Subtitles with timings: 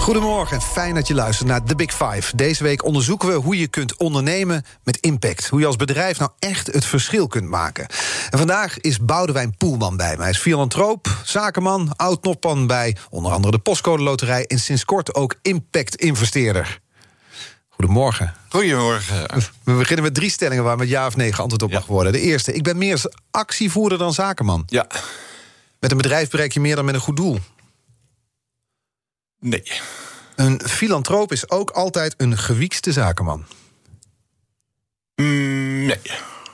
[0.00, 2.36] Goedemorgen en fijn dat je luistert naar The Big Five.
[2.36, 5.48] Deze week onderzoeken we hoe je kunt ondernemen met impact.
[5.48, 7.86] Hoe je als bedrijf nou echt het verschil kunt maken.
[8.30, 10.24] En vandaag is Boudewijn Poelman bij mij.
[10.24, 14.46] Hij is filantroop, zakenman, oud-noppan bij onder andere de Postcode Loterij...
[14.46, 16.80] en sinds kort ook impact-investeerder.
[17.68, 18.34] Goedemorgen.
[18.48, 19.26] Goedemorgen.
[19.64, 21.78] We beginnen met drie stellingen waar met ja of nee geantwoord op Ja.
[21.78, 22.12] mag worden.
[22.12, 24.62] De eerste, ik ben meer actievoerder dan zakenman.
[24.66, 24.86] Ja.
[25.80, 27.38] Met een bedrijf bereik je meer dan met een goed doel.
[29.40, 29.62] Nee.
[30.36, 33.44] Een filantroop is ook altijd een gewiekste zakenman.
[35.16, 36.00] Mm, nee.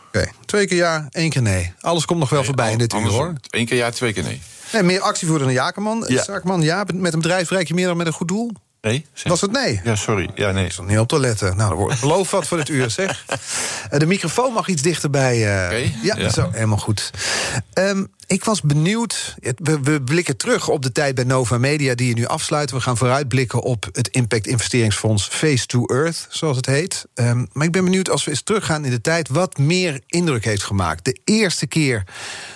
[0.08, 1.72] Oké, twee keer ja, één keer nee.
[1.80, 3.32] Alles komt nog wel voorbij in dit uur, hoor.
[3.50, 4.40] Eén keer ja, twee keer nee.
[4.72, 6.04] Nee, meer actievoerder dan zakenman.
[6.08, 6.22] Ja.
[6.24, 6.84] Zakenman, ja.
[6.94, 8.52] Met een bedrijf bereik je meer dan met een goed doel.
[8.80, 9.06] Nee?
[9.12, 9.28] Zeg.
[9.28, 9.80] Was het nee?
[9.84, 10.30] Ja, sorry.
[10.34, 10.66] Ja, nee.
[10.66, 11.56] Ik niet op te letten.
[11.56, 13.24] Nou, dan wordt geloof wat voor dit uur, zeg.
[13.90, 15.58] Eh, De microfoon mag iets dichterbij.
[15.60, 15.64] eh.
[15.66, 16.28] Oké, Ja, ja.
[16.30, 17.10] zo, helemaal goed.
[17.72, 19.34] Ehm, ik was benieuwd.
[19.62, 22.70] we blikken terug op de tijd bij Nova Media die je nu afsluit.
[22.70, 27.06] We gaan vooruitblikken op het Impact Investeringsfonds Face to Earth, zoals het heet.
[27.14, 30.44] Ehm, maar ik ben benieuwd als we eens teruggaan in de tijd wat meer indruk
[30.44, 31.04] heeft gemaakt.
[31.04, 32.04] De eerste keer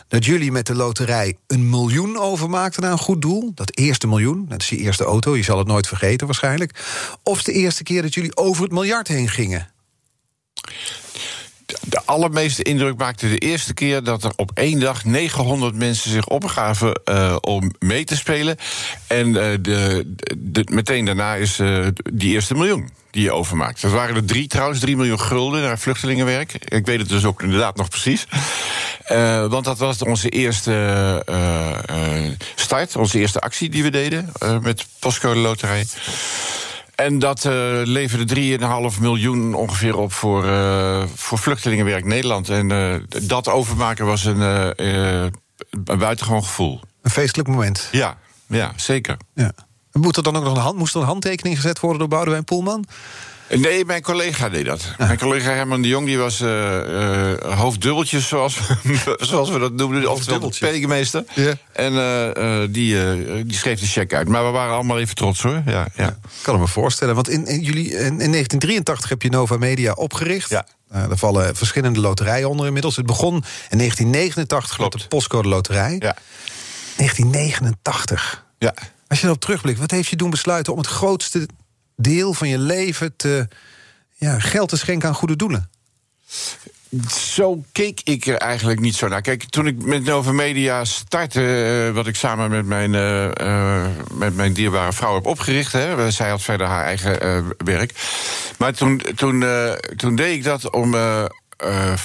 [0.08, 3.52] dat jullie met de loterij een miljoen overmaakten naar een goed doel.
[3.54, 6.84] Dat eerste miljoen, dat is je eerste auto, je zal het nooit vergeten waarschijnlijk.
[7.22, 9.68] Of de eerste keer dat jullie over het miljard heen gingen.
[11.80, 16.26] De allermeeste indruk maakte de eerste keer dat er op één dag 900 mensen zich
[16.26, 18.56] opgaven eh, om mee te spelen.
[19.06, 19.58] En eh,
[20.38, 23.80] de, meteen daarna is eh, die eerste miljoen die je overmaakt.
[23.80, 26.52] Dat waren er drie trouwens, 3 miljoen gulden naar vluchtelingenwerk.
[26.52, 28.26] Ik weet het dus ook inderdaad nog precies.
[29.48, 31.24] Want dat was onze eerste
[32.54, 35.86] start, onze eerste actie die we deden met Postcode Loterij.
[37.00, 37.52] En dat eh,
[37.84, 38.58] leverde
[38.94, 42.48] 3,5 miljoen ongeveer op voor, eh, voor Vluchtelingenwerk Nederland.
[42.48, 46.80] En eh, dat overmaken was een, een buitengewoon gevoel.
[47.02, 47.88] Een feestelijk moment.
[47.92, 48.16] Ja,
[48.46, 49.16] ja zeker.
[49.34, 49.52] Ja.
[49.92, 52.44] Moet er dan ook nog een hand, moest er een handtekening gezet worden door Boudewijn
[52.44, 52.84] Poelman?
[53.58, 54.94] Nee, mijn collega deed dat.
[54.98, 58.58] Mijn collega Herman de Jong die was eh, hoofddubbeltjes, zoals,
[59.30, 60.10] zoals we dat noemden.
[60.10, 61.24] Oftewel de penningmeester.
[61.34, 61.52] Ja.
[61.72, 61.94] En
[62.34, 64.28] eh, die, die schreef de cheque uit.
[64.28, 65.62] Maar we waren allemaal even trots hoor.
[65.66, 66.08] Ja, ja.
[66.08, 69.92] Ik kan me voorstellen, want in, in, jullie, in, in 1983 heb je Nova Media
[69.92, 70.50] opgericht.
[70.50, 70.66] Ja.
[70.94, 72.96] Uh, daar vallen verschillende loterijen onder inmiddels.
[72.96, 73.34] Het begon
[73.70, 75.02] in 1989 met Klopt.
[75.02, 75.96] de postcode loterij.
[75.98, 76.16] ja.
[76.96, 78.44] 1989.
[78.58, 78.74] ja.
[79.08, 81.48] Als je erop terugblikt, wat heeft je doen besluiten om het grootste
[82.02, 83.48] deel van je leven te,
[84.16, 85.70] ja, geld te schenken aan goede doelen?
[87.08, 89.20] Zo keek ik er eigenlijk niet zo naar.
[89.20, 93.90] Kijk, toen ik met Nova Media startte, eh, wat ik samen met mijn, eh, eh,
[94.12, 95.72] met mijn dierbare vrouw heb opgericht.
[95.72, 97.92] Hè, zij had verder haar eigen werk.
[98.58, 99.44] Maar toen, toen,
[99.96, 100.94] toen deed ik dat om.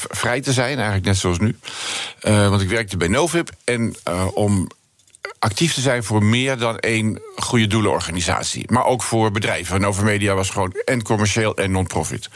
[0.10, 1.58] vrij te zijn, eigenlijk net zoals nu.
[2.22, 3.50] Want ik werkte bij Novib.
[3.64, 3.96] En
[4.34, 4.70] om
[5.46, 8.72] actief te zijn voor meer dan één goede doelenorganisatie.
[8.72, 9.82] Maar ook voor bedrijven.
[9.82, 12.30] Nova Media was gewoon en commercieel en non-profit.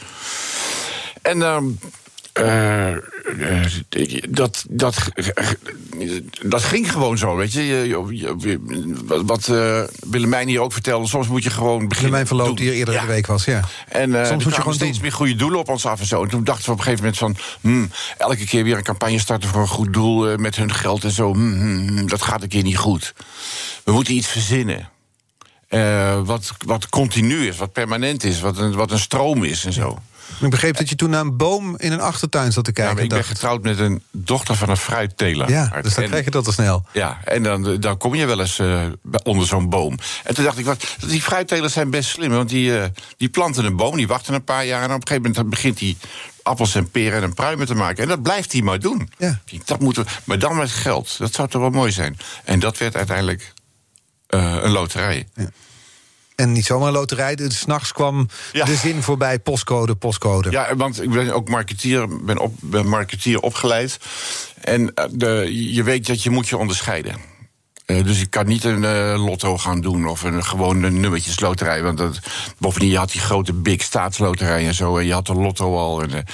[1.22, 1.64] En ehm,
[2.40, 4.96] eh, eh, dat, dat,
[6.42, 7.66] dat ging gewoon zo, weet je.
[7.66, 12.12] je, je- je- wat wat eh, Willemijn hier ook vertelde, soms moet je gewoon beginnen.
[12.12, 12.56] Mijn verloop doen.
[12.56, 13.00] die er eerder Ja.
[13.00, 13.60] de week was, ja.
[13.88, 15.02] En Soms moet je gewoon steeds doen.
[15.02, 16.22] meer goede doelen op ons af en zo.
[16.22, 17.36] En toen dachten we op een gegeven moment van...
[17.60, 21.10] hmm, elke keer weer een campagne starten voor een goed doel met hun geld en
[21.10, 21.32] zo.
[21.32, 23.14] Hmm, hmm, dat gaat een keer niet goed.
[23.84, 24.88] We moeten iets verzinnen.
[26.24, 29.98] Wat, wat continu is, wat permanent is, wat een, wat een stroom is en zo.
[30.40, 32.94] Ik begreep dat je toen naar een boom in een achtertuin zat te Ja, kijken.
[32.94, 35.50] maar ik ben getrouwd met een dochter van een fruitteler.
[35.50, 36.84] ja, dus dan En- krijg je dat al snel.
[36.92, 38.84] Ja, en dan, dan kom je wel eens eh,
[39.22, 39.98] onder zo'n boom.
[40.24, 42.30] En toen dacht ik, wat, die fruittelers zijn best slim.
[42.30, 44.82] Want die, eh, die planten een boom, die wachten een paar jaar...
[44.82, 45.96] en op een gegeven moment begint hij
[46.42, 48.02] appels en peren en pruimen te maken.
[48.02, 49.10] En dat blijft hij maar doen.
[49.18, 49.40] Ja.
[49.64, 51.18] Dat moeten we, maar dan met geld.
[51.18, 52.16] Dat zou toch wel mooi zijn.
[52.44, 53.52] En dat werd uiteindelijk
[54.26, 55.28] eh, een loterij.
[56.40, 58.64] En niet zomaar een loterij, dus s'nachts kwam Ja.
[58.64, 60.50] de zin voorbij, postcode, postcode.
[60.50, 63.98] Ja, want ik ben ook marketeer, ben, op, ben marketeer opgeleid.
[64.60, 67.16] En eh, de, je weet dat je moet je onderscheiden.
[67.86, 71.82] Eh, dus ik kan niet een eh, lotto gaan doen of een gewone nummertjesloterij.
[71.82, 72.18] Want dat,
[72.58, 74.98] bovendien, je had die grote big staatsloterij en zo.
[74.98, 76.02] En je had de lotto al.
[76.02, 76.24] En,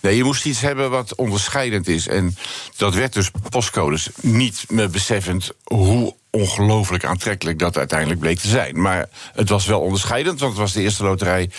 [0.00, 2.08] nee, je moest iets hebben wat onderscheidend is.
[2.08, 2.36] En
[2.76, 4.08] dat werd dus postcodes.
[4.20, 8.80] Niet me beseffend hoe ongelooflijk aantrekkelijk dat uiteindelijk bleek te zijn.
[8.80, 11.50] Maar het was wel onderscheidend, want het was de eerste loterij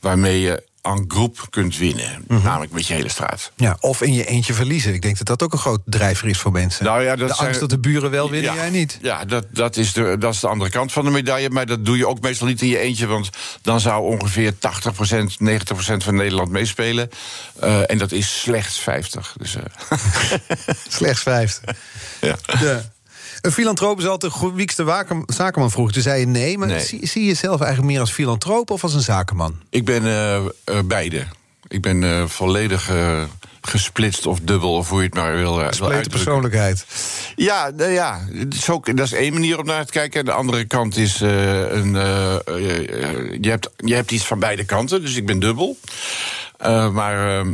[0.00, 2.24] waarmee je en groep kunt winnen.
[2.28, 2.44] Mhm.
[2.44, 3.52] Namelijk met je hele straat.
[3.56, 4.94] Ja, of in je eentje verliezen.
[4.94, 6.84] Ik denk dat dat ook een groot drijver is voor mensen.
[6.84, 8.98] Nou ja, dat de angst dat de buren wel winnen, Ja, jij niet.
[9.02, 11.50] Ja, dat, dat, is de, dat is de andere kant van de medaille.
[11.50, 13.06] Maar dat doe je ook meestal niet in je eentje.
[13.06, 13.30] Want
[13.62, 14.56] dan zou ongeveer 80%, 90%
[15.96, 17.10] van Nederland meespelen.
[17.60, 19.34] Eh, en dat is slechts 50.
[19.38, 19.62] Dus, eh,
[20.88, 21.74] Slechts vijfde.
[22.20, 22.36] ja.
[22.60, 22.96] Ja.
[23.40, 25.92] Een filantroop is altijd de wiekste zakenman vroeg.
[25.92, 26.80] Toen zei je nee, maar Nee.
[26.80, 29.60] Zie, zie je jezelf eigenlijk meer als filantroop of als een zakenman?
[29.70, 30.44] Ik ben eh, eh,
[30.84, 31.26] beide.
[31.68, 32.90] Ik ben eh, volledig
[33.60, 36.10] gesplitst of dubbel, of hoe je het maar wil, uitdrukken.
[36.10, 36.86] persoonlijkheid.
[37.36, 38.20] Ja, nou ja
[38.70, 40.20] ook, dat is één manier om naar te kijken.
[40.20, 41.92] En de andere kant is een.
[43.40, 45.76] je, hebt, je hebt iets van beide kanten, dus ik ben dubbel.
[46.92, 47.44] Maar.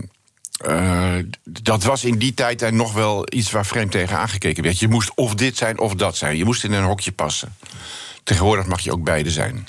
[0.67, 1.15] Eh,
[1.45, 4.79] dat was in die tijd en nog wel iets waar vreemd tegen aangekeken werd.
[4.79, 6.37] Je moest of dit zijn of dat zijn.
[6.37, 7.57] Je moest in een hokje passen.
[8.25, 9.67] Tegenwoordig mag je ook beide zijn.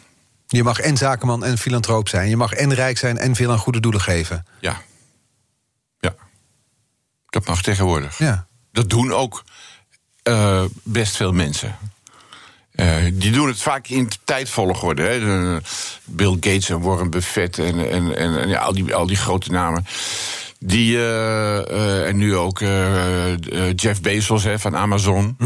[0.48, 2.30] Je mag en zakenman en filantroop zijn.
[2.30, 4.46] Je mag en rijk zijn en veel aan goede doelen geven.
[4.60, 4.82] Ja.
[6.00, 6.16] Ja.
[7.30, 8.18] Dat mag tegenwoordig.
[8.18, 8.48] Ja.
[8.72, 9.44] Dat doen ook
[10.24, 11.76] eh, best veel mensen.
[12.72, 15.02] Eh, die doen het vaak in tijdvolgorde.
[15.02, 15.58] Hè.
[16.04, 19.52] Bill Gates en Warren Buffett en, en, en, en ja, al, die, al die grote
[19.52, 19.86] namen.
[20.66, 23.36] Die, eh, eh, en nu ook eh,
[23.76, 25.38] Jeff Bezos hè, van Amazon.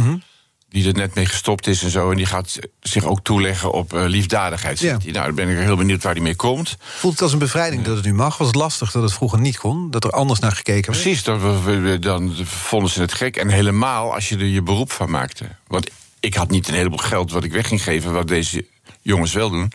[0.69, 2.11] Die er net mee gestopt is en zo.
[2.11, 4.79] En die gaat zich ook toeleggen op liefdadigheid.
[4.79, 4.97] Ja.
[5.03, 6.77] Nou, dan ben ik heel benieuwd waar hij mee komt.
[6.79, 8.37] Voelt het als een bevrijding dat het nu mag?
[8.37, 9.91] Was het lastig dat het vroeger niet kon?
[9.91, 11.03] Dat er anders naar gekeken werd?
[11.03, 13.35] Precies, dat we, dan vonden ze het gek.
[13.35, 15.45] En helemaal als je er je beroep van maakte.
[15.67, 15.89] Want
[16.19, 18.65] ik had niet een heleboel geld wat ik weg ging geven, wat deze
[19.01, 19.71] jongens wel doen.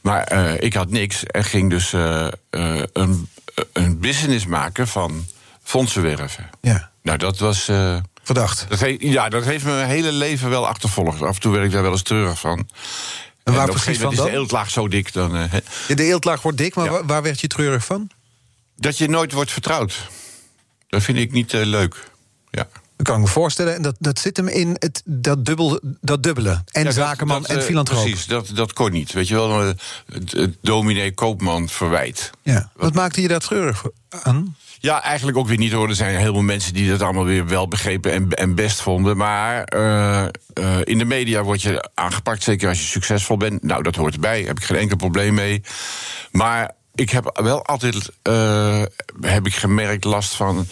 [0.00, 3.28] Maar ik had niks en ging dus een,
[3.72, 5.26] een business maken van
[5.62, 6.50] fondsen werven.
[6.60, 7.68] Ja, Nou, dat was.
[7.68, 8.66] eh, verdacht.
[8.68, 11.22] dat he- ja, dat heeft me mijn hele leven wel achtervolgd.
[11.22, 12.68] Af en toe werd ik daar wel eens treurig van.
[13.44, 15.36] En, waar een precies van is de eeltlaag zo dik dan.
[15.36, 15.52] eh,
[15.88, 16.90] Ja, De eeltlaag wordt dik, maar Ja.
[16.90, 18.10] waar, waar werd je treurig van?
[18.76, 20.08] dat je nooit wordt vertrouwd.
[20.88, 22.10] Dat vind ik niet eh, leuk.
[22.50, 22.68] Ja.
[23.00, 23.74] Dat kan ik me voorstellen.
[23.74, 26.62] En dat, dat zit hem in het, dat, dubbel, dat dubbele.
[26.70, 28.02] En Ja, zakenman dat, en eh, filantroop.
[28.02, 29.12] Precies, dat, dat kon niet.
[29.12, 29.82] Weet je wel, het,
[30.32, 32.30] het dominee Koopman verwijt.
[32.42, 32.70] Ja.
[32.76, 33.84] Wat maakte je daar treurig
[34.22, 34.56] aan?
[34.78, 35.88] Ja, eigenlijk ook weer niet hoor.
[35.88, 39.16] Er zijn heel veel mensen die dat allemaal weer wel begrepen en, en best vonden.
[39.16, 40.30] Maar eh, eh,
[40.84, 43.62] in de media word je aangepakt, zeker als je succesvol bent.
[43.62, 45.62] Nou, dat hoort erbij, heb ik geen enkel probleem mee.
[46.30, 48.10] Maar ik heb wel altijd,
[49.20, 50.66] heb ik gemerkt, last van...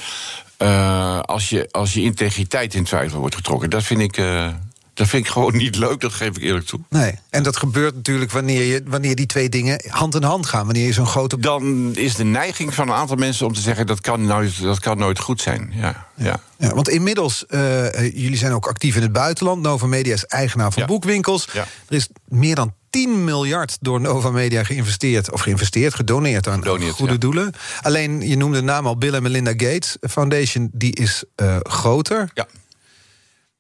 [0.59, 3.71] eh, als, je, als je integriteit in twijfel wordt getrokken.
[3.71, 4.17] Dat vind ik...
[4.17, 4.49] eh,
[4.95, 6.81] dat vind ik gewoon niet leuk, dat geef ik eerlijk toe.
[6.91, 7.15] Nee.
[7.31, 10.65] En dat gebeurt natuurlijk wanneer, je, wanneer die twee dingen hand in hand gaan.
[10.65, 11.39] Wanneer je zo'n grote.
[11.39, 14.81] dan is de neiging van een aantal mensen om te zeggen dat kan nooit, dat
[14.81, 15.73] kan nooit goed zijn.
[15.75, 16.41] Ja, ja.
[16.59, 19.63] Ja, want inmiddels, eh, jullie zijn ook actief in het buitenland.
[19.63, 20.89] Nova Media is eigenaar van Ja.
[20.89, 21.49] boekwinkels.
[21.53, 21.67] Ja.
[21.89, 25.33] Er is meer dan 10 miljard door Nova Media geïnvesteerd.
[25.33, 27.19] Of geïnvesteerd, gedoneerd aan goede ja.
[27.19, 27.53] doelen.
[27.83, 30.71] Alleen, je noemde de naam al Bill en Melinda Gates Foundation.
[30.73, 32.31] Die is eh, groter.
[32.35, 32.47] ja.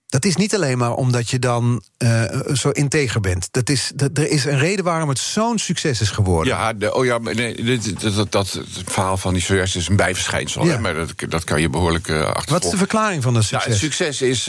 [0.08, 2.22] Dat is niet alleen maar omdat je dan eh,
[2.52, 3.48] zo integer bent.
[3.50, 6.52] Dat is, dat, er is een reden waarom het zo'n succes is geworden.
[6.54, 9.88] Ja, de, oh ja, nee, dit- dat, dat, dat, het verhaal van die zojuist is
[9.88, 10.64] een bijverschijnsel.
[10.64, 10.72] Ja.
[10.72, 12.52] Hè, maar dat, dat kan je behoorlijk eh achtervolgen.
[12.52, 13.72] Wat is de verklaring van dat Ja, succes?
[13.72, 14.48] het succes is,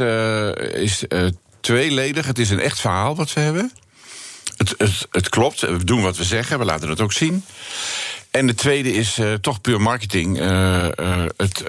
[0.81, 1.03] is
[1.61, 2.25] tweeledig.
[2.25, 3.71] Het is een echt verhaal wat we hebben.
[4.59, 7.45] Het, het, het klopt, we doen wat we zeggen, we laten het ook zien.
[8.31, 10.39] En de tweede is eh, toch puur marketing.
[10.39, 11.63] Eh, eh, het,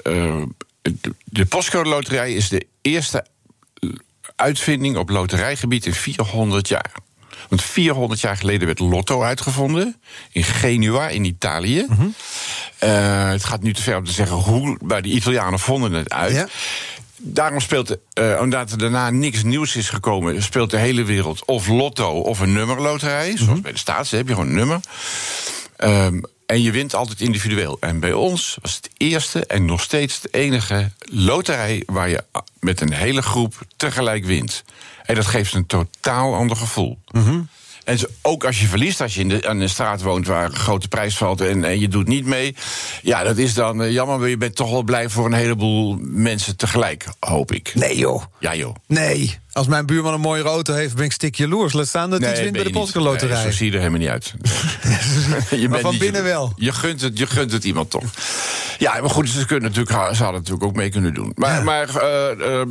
[0.81, 3.25] de- de postcode loterij is de eerste
[4.35, 6.91] uitvinding op loterijgebied in 400 jaar.
[7.49, 10.01] Want 400 jaar geleden werd Lotto uitgevonden.
[10.31, 11.85] In Genua, in Italië.
[12.77, 16.09] Eh, het gaat nu te ver om te zeggen hoe, maar de Italianen vonden het
[16.13, 16.33] uit.
[16.33, 16.47] Ja.
[17.23, 21.67] Daarom speelt, eh, omdat er daarna niks nieuws is gekomen, speelt de hele wereld of
[21.67, 23.37] lotto of een nummerloterij.
[23.37, 24.79] Zoals bij de staatsen heb je gewoon een nummer.
[25.75, 27.77] Ehm, en je wint altijd individueel.
[27.79, 32.23] En bij ons was het eerste en nog steeds de enige loterij waar je
[32.59, 34.63] met een hele groep tegelijk wint.
[35.05, 36.99] En dat geeft een totaal ander gevoel.
[37.91, 40.55] En ook als je verliest, als je in de, aan een straat woont waar een
[40.55, 42.55] grote prijs valt en, en je doet niet mee.
[43.01, 45.97] Ja, dat is dan eh, jammer, maar je bent toch wel blij voor een heleboel
[46.01, 47.71] mensen tegelijk, hoop ik.
[47.75, 48.23] Nee joh.
[48.39, 48.75] Ja, joh.
[48.87, 49.39] Nee.
[49.51, 51.73] Als mijn buurman een mooie auto heeft, ben ik stik jaloers.
[51.73, 52.69] Laat staan dat hij iets wint bij de.
[52.69, 54.33] Postcode Nee, zo zie je er helemaal niet uit.
[55.61, 56.53] je Maar van niet- binnen wel.
[56.55, 58.03] Je gunt, het, je gunt het iemand toch.
[58.77, 61.31] Ja, maar goed, ze, kunnen natuurlijk, ze hadden natuurlijk ook mee kunnen doen.
[61.35, 61.63] Maar, Ja.
[61.63, 62.67] maar eh, eh,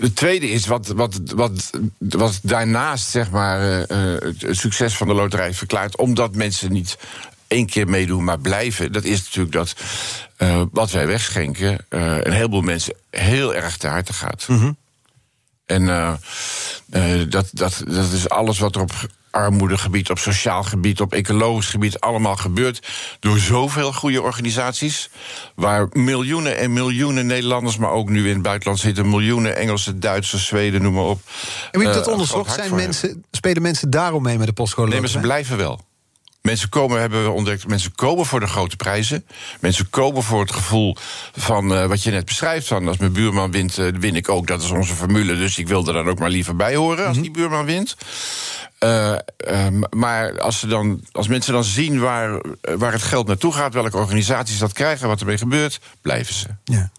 [0.00, 5.06] het tweede is wat, wat, wat, wat daarnaast zeg maar, eh, eh, het succes van
[5.06, 6.98] de loterij verklaart, omdat mensen niet
[7.46, 8.92] één keer meedoen, maar blijven.
[8.92, 9.74] Dat is natuurlijk dat
[10.36, 14.46] eh, wat wij wegschenken, eh, een heleboel mensen heel erg te harte gaat.
[15.66, 16.12] En eh,
[16.90, 18.92] eh, dat, dat, dat is alles wat erop
[19.30, 22.88] armoedegebied, op sociaal gebied, op ecologisch gebied allemaal gebeurt
[23.20, 25.10] door zoveel goede organisaties.
[25.54, 30.46] Waar miljoenen en miljoenen Nederlanders, maar ook nu in het buitenland zitten miljoenen Engelsen, Duitsers,
[30.46, 31.20] Zweden, noem maar op.
[31.70, 32.54] Heb je dat eh, onderzocht?
[32.54, 35.80] Zijn mensen, spelen mensen daarom mee met de postcode Nee, maar ze blijven wel.
[36.42, 39.26] Mensen komen, hebben we ontdekt, mensen komen voor de grote prijzen.
[39.60, 40.96] Mensen komen voor het gevoel
[41.32, 42.66] van eh, wat je net beschrijft.
[42.66, 44.46] Van als mijn buurman wint, eh, win ik ook.
[44.46, 45.36] Dat is onze formule.
[45.36, 47.96] Dus ik wil er dan ook maar liever bij horen als die buurman wint.
[48.78, 49.16] Eh,
[49.90, 53.96] maar als, ze dan, als mensen dan zien waar, waar het geld naartoe gaat, welke
[53.96, 56.46] organisaties dat krijgen, wat ermee gebeurt, blijven ze.
[56.64, 56.90] Ja.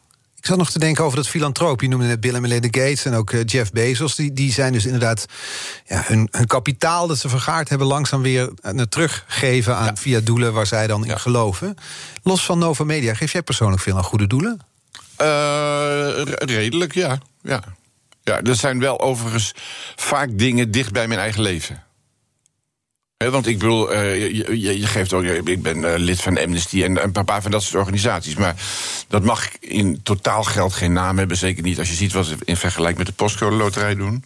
[0.41, 1.81] Ik zat nog te denken over dat filantroop.
[1.81, 4.15] Je noemde net Bill en Melinda Gates en ook eh, Jeff Bezos.
[4.15, 5.25] Die, die zijn dus inderdaad
[5.85, 7.87] ja, hun, hun kapitaal dat ze vergaard hebben...
[7.87, 11.17] langzaam weer eh, teruggeven aan, via doelen waar zij dan in Ja.
[11.17, 11.75] geloven.
[12.23, 14.59] Los van Nova Media, geef jij persoonlijk veel aan goede doelen?
[15.15, 17.17] Eh, re- redelijk, ja.
[17.41, 17.61] ja.
[18.23, 19.53] Ja, er zijn wel overigens
[19.95, 21.83] vaak dingen dicht bij mijn eigen leven.
[23.29, 25.23] Want ik bedoel, eh, je, je, je geeft ook.
[25.23, 28.35] Ik ben eh, lid van Amnesty en een paar van dat soort organisaties.
[28.35, 28.55] Maar
[29.07, 31.37] dat mag in totaal geld geen naam hebben.
[31.37, 34.23] Zeker niet als je ziet wat ze in vergelijking met de postcode loterij doen.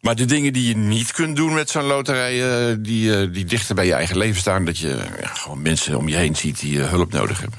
[0.00, 3.44] Maar de dingen die je niet kunt doen met zo'n loterij, eh, die, eh, die
[3.44, 4.88] dichter bij je eigen leven staan, dat je
[5.20, 7.58] ja, gewoon mensen om je heen ziet die hulp nodig hebben.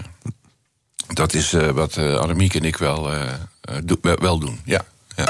[1.13, 3.09] Dat is eh, wat eh Annemiek en ik wel,
[3.83, 4.59] do- wel- doen.
[4.65, 4.85] Ja.
[5.15, 5.25] ja.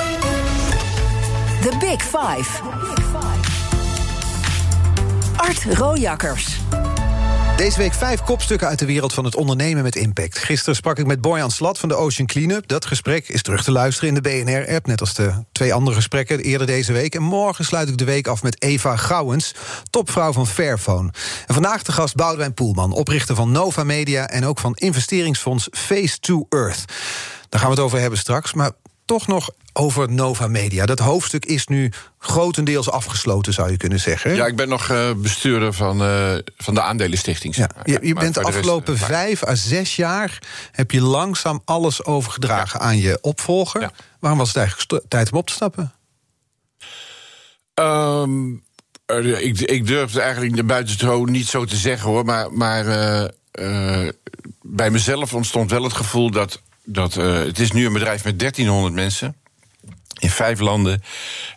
[1.62, 2.62] The Big Five.
[5.46, 5.66] Art.
[7.58, 10.38] Deze week vijf kopstukken uit de wereld van het ondernemen met impact.
[10.38, 12.68] Gisteren sprak ik met Boyan Slat van de Ocean Cleanup.
[12.68, 14.88] Dat gesprek is terug te luisteren in de BNR-app...
[14.88, 17.16] net als de twee andere gesprekken eerder deze week.
[17.16, 19.56] En morgen sluit ik de week af met Eva Gouwens,
[19.90, 21.14] topvrouw van Fairphone.
[21.48, 24.28] En vandaag de gast Boudewijn Poelman, oprichter van Nova Media...
[24.28, 26.84] en ook van investeringsfonds Face to Earth.
[27.50, 28.72] Daar gaan we het over hebben straks, maar
[29.06, 30.86] toch nog over Nova Media.
[30.86, 34.36] Dat hoofdstuk is nu grotendeels afgesloten, zou je kunnen zeggen.
[34.36, 37.56] ja, ik ben nog eh, bestuurder van, eh, van de aandelenstichting.
[37.56, 40.40] Ja, je, bent de rest, afgelopen eh, vijf à zes jaar...
[40.72, 43.82] heb je langzaam alles overgedragen aan je opvolger.
[43.82, 43.92] Ja.
[44.20, 45.94] Waarom was het eigenlijk tijd om op te stappen?
[47.74, 48.54] Ehm,
[49.06, 52.26] eh, ik, ik durf het eigenlijk naar buiten niet zo te zeggen hoor.
[52.26, 52.86] Maar, maar
[54.62, 56.62] bij mezelf ontstond wel het gevoel dat.
[56.84, 59.36] dat het is nu een bedrijf met 1300 mensen.
[60.26, 61.04] In vijf landen.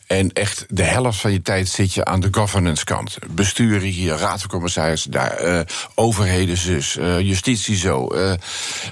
[0.06, 3.18] En echt de helft van je tijd zit je aan de governance kant.
[3.30, 5.60] Besturen hier, raad van commissarissen daar, eh,
[5.94, 8.32] overheden zus, eh, justitie zo, eh,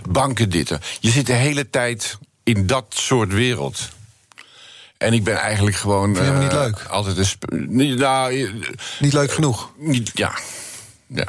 [0.08, 0.78] banken dit.
[1.00, 3.88] Je zit de hele tijd in dat soort wereld.
[4.98, 6.12] En ik ben eigenlijk gewoon.
[6.14, 6.82] je helemaal niet leuk?
[6.88, 7.66] Altijd een.
[7.76, 8.50] niet- Nou,
[8.98, 9.70] Niet leuk genoeg.
[9.78, 10.38] niet, ja.
[11.06, 11.26] ja.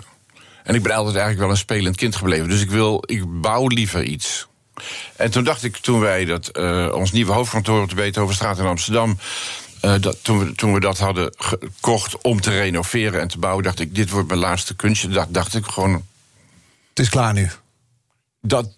[0.63, 2.49] En ik ben altijd eigenlijk wel een spelend kind gebleven.
[2.49, 4.47] Dus ik wil, ik bouw liever iets.
[5.15, 8.65] En toen dacht ik, toen wij dat, eh, ons nieuwe hoofdkantoor op de Beethovenstraat in
[8.65, 9.17] Amsterdam.
[9.81, 13.63] eh, dat, toen, we, toen we dat hadden gekocht om te renoveren en te bouwen,
[13.63, 15.07] dacht ik: dit wordt mijn laatste kunstje.
[15.07, 15.91] Dacht, dacht ik gewoon.
[16.89, 17.49] Het is klaar nu.
[18.41, 18.75] Dat,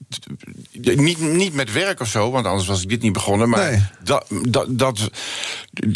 [0.71, 3.49] niet, niet met werk of zo, want anders was ik dit niet begonnen.
[3.49, 3.83] Maar Nee.
[4.03, 5.09] dat, dat, dat,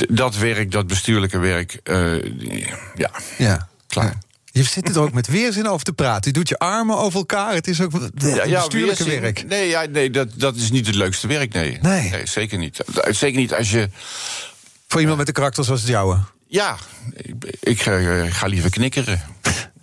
[0.10, 2.24] dat werk, dat bestuurlijke werk, eh,
[2.96, 3.68] ja, Ja.
[3.88, 4.18] klaar.
[4.54, 4.62] Ja.
[4.62, 6.32] Je zit er ook met weerzin over te praten.
[6.32, 7.54] Je doet je armen over elkaar.
[7.54, 9.22] Het is ook bestuurlijke weerzin.
[9.22, 9.48] werk.
[9.48, 11.78] Nee, ja, nee dat, dat is niet het leukste werk, nee.
[11.82, 12.12] Nee.
[12.24, 12.84] zeker niet.
[13.10, 13.90] Zeker niet als je...
[14.88, 16.20] Voor iemand met een karakter zoals het jouwe.
[16.48, 16.78] Ja,
[17.14, 19.22] ik, ik ga, ga liever knikkeren.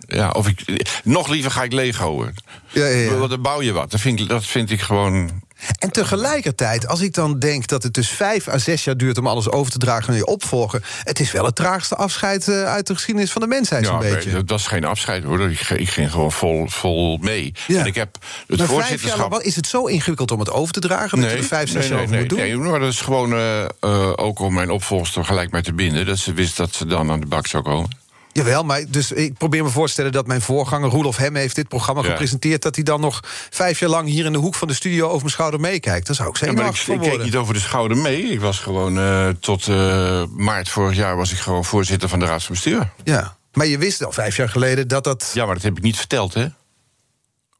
[0.07, 2.33] Ja, of ik, nog liever ga ik leeghouden.
[2.69, 3.15] Ja, ja, ja.
[3.15, 3.91] Want Dan bouw je wat.
[3.91, 5.43] Dat vind, ik, dat vind ik gewoon...
[5.79, 9.27] En tegelijkertijd, als ik dan denk dat het dus vijf à zes jaar duurt om
[9.27, 10.83] alles over te dragen aan je opvolger.
[11.03, 13.99] Het is wel het traagste afscheid eh, uit de geschiedenis van de mensheid, zo'n Ja,
[13.99, 14.29] beetje.
[14.29, 15.49] nee, dat was geen afscheid hoor.
[15.49, 17.53] Ik, ik ging gewoon vol, vol mee.
[17.67, 17.79] Ja.
[17.79, 19.19] En ik heb het maar vijf jaar voorzitterschap...
[19.19, 21.21] lang, wat, is het zo ingewikkeld om het over te dragen?
[21.21, 22.37] dat je er vijf, zes nee, jaar nee, over moet doen?
[22.39, 25.73] nee, nee, maar dat is gewoon eh, eh, ook om mijn opvolgster gelijk mij te
[25.73, 26.05] binden.
[26.05, 27.89] Dat ze wist dat ze dan aan de bak zou komen.
[28.33, 31.55] Jawel, maar dus ik probeer me voor te stellen dat mijn voorganger Roelof Hem heeft
[31.55, 32.09] dit programma Ja.
[32.09, 32.61] gepresenteerd.
[32.61, 33.19] Dat hij dan nog
[33.49, 36.07] vijf jaar lang hier in de hoek van de studio over mijn schouder meekijkt.
[36.07, 38.21] Daar zou ik Ja, maar ik, ik keek niet over de schouder mee.
[38.23, 42.25] Ik was gewoon eh, tot eh, maart vorig jaar was ik gewoon voorzitter van de
[42.25, 42.91] raad van bestuur.
[43.03, 43.35] Ja.
[43.53, 45.31] Maar je wist al vijf jaar geleden dat dat.
[45.33, 46.47] Ja, maar dat heb ik niet verteld, hè?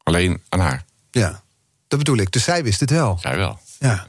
[0.03, 0.83] Alleen aan haar.
[1.11, 1.41] Ja,
[1.87, 2.31] dat bedoel ik.
[2.31, 3.17] Dus zij wist het wel.
[3.21, 3.59] Zij wel.
[3.79, 4.07] Ja.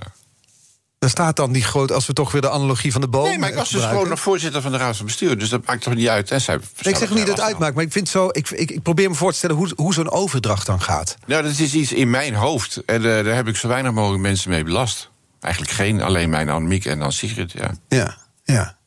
[1.02, 3.24] Daar staat dan die groot, als we toch weer de analogie van de boom.
[3.24, 3.98] Nee, maar ik was dus gebruiken.
[3.98, 5.38] gewoon nog voorzitter van de raad van bestuur.
[5.38, 6.30] Dus dat maakt toch niet uit.
[6.30, 8.28] En zij, Nee, ik zeg niet dat het uitmaakt, maar ik vind zo.
[8.32, 11.16] Ik, ik, ik probeer me voor te stellen hoe, hoe zo'n overdracht dan gaat.
[11.26, 12.82] Nou, dat is iets in mijn hoofd.
[12.84, 15.10] En eh, daar heb ik zo weinig mogelijk mensen mee belast.
[15.40, 17.74] Eigenlijk geen, alleen mijn Annemiek en dan Sigrid, ja.
[17.88, 18.78] Ja, ja.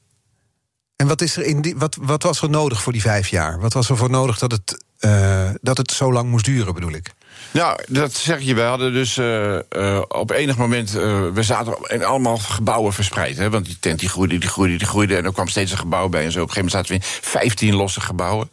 [0.96, 3.60] En wat, is er in die, wat, wat was er nodig voor die vijf jaar?
[3.60, 6.94] Wat was er voor nodig dat het, eh, dat het zo lang moest duren, bedoel
[6.94, 7.14] ik?
[7.52, 8.56] Nou, dat zeg je.
[8.56, 10.96] We hadden dus uh, uh, op enig moment.
[10.96, 11.02] Uh,
[11.34, 13.38] we zaten in allemaal gebouwen verspreid.
[13.38, 15.16] Hè, want die tent die groeide, die groeide, die groeide.
[15.16, 16.26] En er kwam steeds een gebouw bij.
[16.26, 18.52] En zo op een gegeven moment zaten we in 15 losse gebouwen.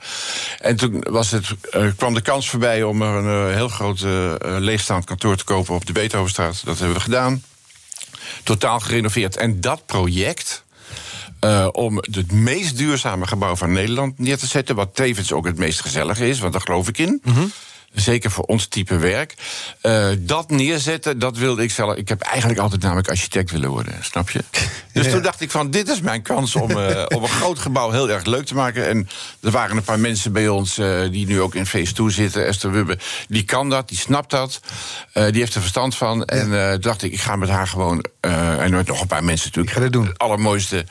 [0.60, 1.46] En toen was het,
[1.96, 4.00] kwam de kans voorbij om een heel groot
[4.40, 6.64] leegstaand kantoor te kopen op de Beethovenstraat.
[6.64, 7.42] Dat hebben we gedaan.
[8.42, 9.36] Totaal gerenoveerd.
[9.36, 10.64] En dat project.
[11.72, 14.76] Om het meest duurzame gebouw van Nederland neer te zetten.
[14.76, 17.20] Wat tevens ook het meest gezellige is, want daar geloof ik in.
[17.24, 17.50] -hmm
[17.94, 19.34] zeker voor ons type werk.
[19.82, 21.96] Uh, dat neerzetten, dat wilde ik zelf.
[21.96, 24.40] Ik heb eigenlijk altijd namelijk architect willen worden, snap je?
[24.92, 27.90] Dus toen dacht ik van, dit is mijn kans om, uh, om een groot gebouw
[27.90, 28.88] heel erg leuk te maken.
[28.88, 29.08] En
[29.40, 32.46] er waren een paar mensen bij ons uh, die nu ook in Phase 2 zitten.
[32.46, 34.60] Esther Wubbe, die kan dat, die snapt dat.
[35.12, 36.24] die heeft er verstand van.
[36.24, 38.04] En toen dacht ik, ik ga met haar gewoon...
[38.20, 39.76] en nog een paar mensen natuurlijk...
[39.76, 40.06] Ik ga dat doen.
[40.06, 40.86] Het allermooiste,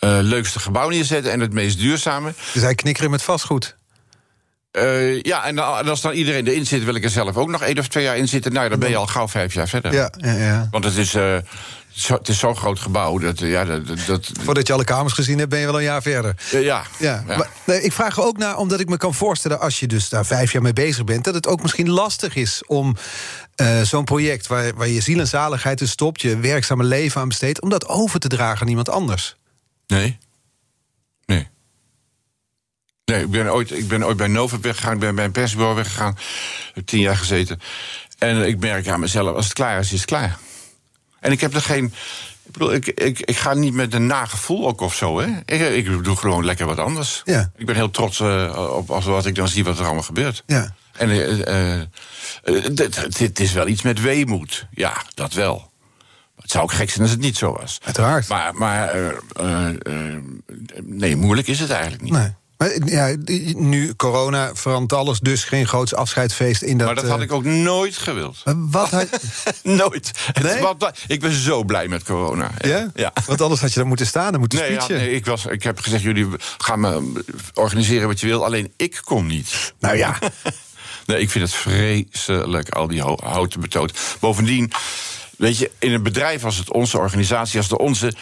[0.00, 2.34] leukste gebouw neerzetten en het meest duurzame.
[2.52, 3.76] Dus hij knikkeren met vastgoed?
[4.78, 7.78] Uh, ja, en, als dan iedereen erin zit, wil ik er zelf ook nog één
[7.78, 8.52] of twee jaar in zitten.
[8.52, 9.92] Nou, dan ben je al gauw vijf jaar verder.
[9.92, 10.68] Ja, ja, ja.
[10.70, 11.36] Want het is, uh,
[11.88, 13.18] zo, het is zo'n groot gebouw.
[13.18, 16.02] Dat, ja, dat, dat, Voordat je alle kamers gezien hebt, ben je wel een jaar
[16.02, 16.34] verder.
[16.54, 16.82] Uh, ja.
[16.98, 17.24] ja.
[17.28, 17.36] ja.
[17.36, 19.60] Maar, nee, ik vraag er ook naar, omdat ik me kan voorstellen...
[19.60, 21.24] als je dus daar vijf jaar mee bezig bent...
[21.24, 22.96] dat het ook misschien lastig is om
[23.82, 24.46] zo'n project...
[24.46, 26.20] Waar, waar je ziel en zaligheid in stopt...
[26.20, 27.60] je werkzame leven aan besteedt...
[27.60, 29.36] om dat over te dragen aan iemand anders.
[29.86, 30.18] Nee.
[33.04, 35.74] Nee, ik ben ooit, ik ben ooit bij Nova weggegaan, ik ben bij een persbureau
[35.74, 36.18] weggegaan.
[36.74, 37.60] Heb tien jaar gezeten.
[38.18, 40.38] En ik merk aan mezelf, als het klaar is, is het klaar.
[41.20, 41.84] En ik heb er geen.
[42.42, 45.26] Ik bedoel, ik, ik, ik ga niet met een nagevoel ook of zo, hè.
[45.44, 47.22] Ik, ik doe gewoon lekker wat anders.
[47.24, 47.50] Ja.
[47.56, 50.42] Ik ben heel trots uh, op, wat ik dan zie wat er allemaal gebeurt.
[50.46, 50.74] Ja.
[50.92, 51.80] En uh,
[52.74, 54.66] dit, dit is wel iets met weemoed.
[54.70, 55.70] Ja, dat wel.
[56.40, 57.78] Het zou ook gek zijn als het niet zo was.
[57.84, 58.28] Uiteraard.
[58.28, 59.14] Maar, maar
[60.82, 62.12] nee, moeilijk is het eigenlijk niet.
[62.12, 62.34] Nee.
[62.64, 63.16] Maar ja,
[63.56, 66.86] nu corona verandert alles, dus geen groots afscheidsfeest in dat...
[66.86, 68.42] Maar dat had ik ook nooit gewild.
[68.56, 69.08] Wat had...
[69.62, 70.10] nooit.
[70.42, 70.60] Nee?
[70.60, 72.50] Wat, ik ben zo blij met corona.
[72.58, 72.90] Ja?
[72.94, 73.12] ja?
[73.26, 74.94] Want anders had je dan moeten staan en moeten nee, speechen.
[74.94, 76.26] Ja, nee, ik, was, ik heb gezegd, jullie
[76.58, 77.22] gaan me
[77.54, 78.44] organiseren wat je wil.
[78.44, 79.74] Alleen ik kom niet.
[79.78, 80.18] Nou ja.
[81.06, 83.98] nee, ik vind het vreselijk, al die houten betoot.
[84.20, 84.72] Bovendien,
[85.36, 88.14] weet je, in een bedrijf als het onze organisatie, als de onze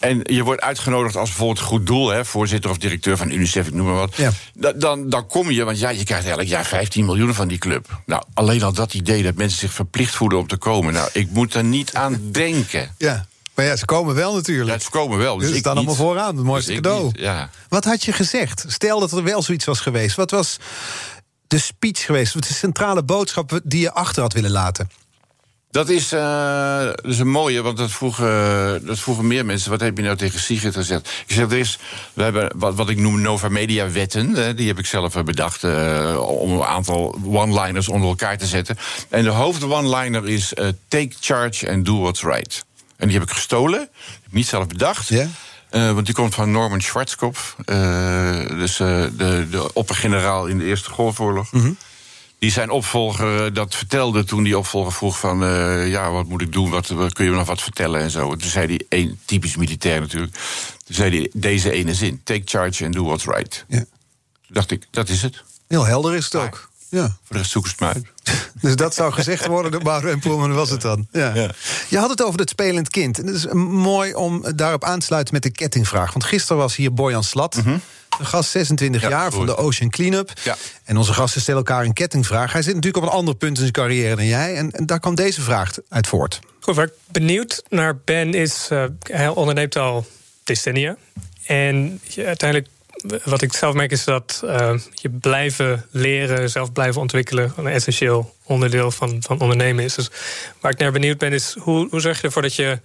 [0.00, 3.74] en je wordt uitgenodigd als bijvoorbeeld goed doel, hè, voorzitter of directeur van UNICEF, ik
[3.74, 4.16] noem maar wat.
[4.16, 4.32] Ja.
[4.74, 8.02] Dan, dan kom je, want ja, je krijgt elk jaar 15 miljoen van die club.
[8.06, 10.92] Nou, alleen al dat idee dat mensen zich verplicht voelen om te komen.
[10.92, 12.94] Nou, ik moet er niet aan denken.
[12.98, 13.26] Ja.
[13.54, 14.70] Maar ja, ze komen wel natuurlijk.
[14.70, 15.36] Ja, ze komen wel.
[15.36, 17.04] Dus, dus ik staan allemaal vooraan, het mooiste dus cadeau.
[17.04, 17.50] Niet, ja.
[17.68, 18.64] Wat had je gezegd?
[18.68, 20.16] Stel dat er wel zoiets was geweest.
[20.16, 20.56] Wat was
[21.46, 22.34] de speech geweest?
[22.34, 24.90] Wat de centrale boodschap die je achter had willen laten?
[25.70, 29.70] Dat is, uh, dat is een mooie, want dat vroegen, dat vroegen meer mensen.
[29.70, 31.08] Wat heb je nou tegen Sigrid gezegd?
[31.26, 31.78] Ik zeg, er is,
[32.12, 34.56] we hebben wat, wat ik noem Nova Media wetten.
[34.56, 38.78] Die heb ik zelf bedacht uh, om een aantal one-liners onder elkaar te zetten.
[39.08, 40.52] En de hoofd one-liner is
[40.88, 42.64] take charge and do what's right.
[42.96, 43.80] En die heb ik gestolen.
[43.80, 45.08] Heb ik niet zelf bedacht.
[45.08, 45.26] Ja?
[45.70, 47.56] Uh, want die komt van Norman Schwarzkopf.
[47.66, 51.52] Uh, dus uh, de, de oppergeneraal in de Eerste Golfoorlog.
[51.52, 51.76] Mm -hmm.
[52.40, 55.42] Die zijn opvolger dat vertelde toen die opvolger vroeg van...
[55.42, 58.36] Uh, ja, wat moet ik doen, wat, kun je me nog wat vertellen en zo.
[58.36, 60.32] Toen zei hij, een, typisch militair natuurlijk...
[60.84, 63.64] toen zei hij deze ene zin, take charge and do what's right.
[63.68, 63.78] Ja.
[63.78, 63.86] Toen
[64.48, 65.42] dacht ik, dat is het.
[65.68, 66.69] Heel helder is het ook.
[66.90, 67.02] Ja.
[67.02, 68.06] Voor de rest zoek het maar uit.
[68.60, 71.06] Dus dat zou gezegd worden door Boudewijn Poelman, was het dan?
[71.12, 71.34] Ja.
[71.34, 71.50] Ja.
[71.88, 73.18] Je had het over het spelend kind.
[73.18, 76.12] En het is mooi om daarop aan te sluiten met de kettingvraag.
[76.12, 77.56] Want gisteren was hier Bojan Slat...
[77.56, 77.78] Mhm.
[78.18, 80.32] Een gast 26 Ja, jaar van de Ocean Cleanup.
[80.42, 80.56] Ja.
[80.84, 82.52] En onze gasten stellen elkaar een kettingvraag.
[82.52, 84.56] Hij zit natuurlijk op een ander punt in zijn carrière dan jij.
[84.56, 86.40] En, en daar kwam deze vraag uit voort.
[86.60, 88.68] Goed, waar ik benieuwd naar ben is...
[88.72, 90.06] Uh, hij onderneemt al
[90.44, 90.96] decennia.
[91.46, 92.70] En je, uiteindelijk,
[93.24, 96.50] wat ik zelf merk is dat uh, je blijven leren...
[96.50, 99.94] zelf blijven ontwikkelen, een essentieel onderdeel van, van ondernemen is.
[99.94, 100.10] Dus
[100.60, 102.80] waar ik naar benieuwd ben is, hoe, hoe zorg je ervoor dat je...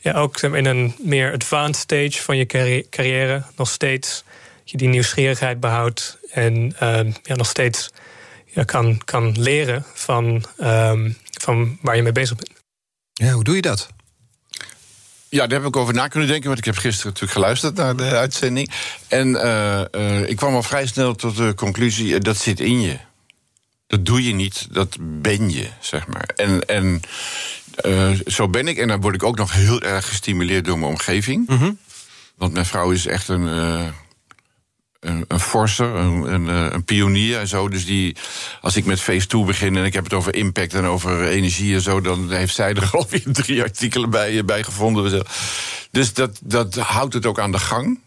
[0.00, 2.46] Ja, ook in een meer advanced stage van je
[2.90, 4.24] carrière nog steeds
[4.64, 7.90] je die nieuwsgierigheid behoudt en uh, ja, nog steeds
[8.46, 12.50] ja, kan, kan leren van, um, van waar je mee bezig bent.
[13.12, 13.88] Ja, hoe doe je dat?
[15.28, 17.96] Ja, daar heb ik over na kunnen denken, want ik heb gisteren natuurlijk geluisterd naar
[17.96, 18.70] de uitzending.
[19.08, 22.98] En uh, uh, ik kwam al vrij snel tot de conclusie: dat zit in je.
[23.86, 26.28] Dat doe je niet, dat ben je, zeg maar.
[26.36, 27.00] En, en
[28.26, 31.48] zo ben ik, en dan word ik ook nog heel erg gestimuleerd door mijn omgeving.
[31.48, 31.78] Mm -hmm.
[32.34, 33.48] Want mijn vrouw is echt een,
[35.06, 37.68] een, een forser, een, een, een, pionier en zo.
[37.68, 38.16] Dus die,
[38.60, 41.74] als ik met Phase 2 begin en ik heb het over impact en over energie
[41.74, 45.24] en zo, dan heeft zij er alweer drie artikelen bij, bij gevonden.
[45.90, 47.98] Dus dat, dat houdt het ook aan de gang.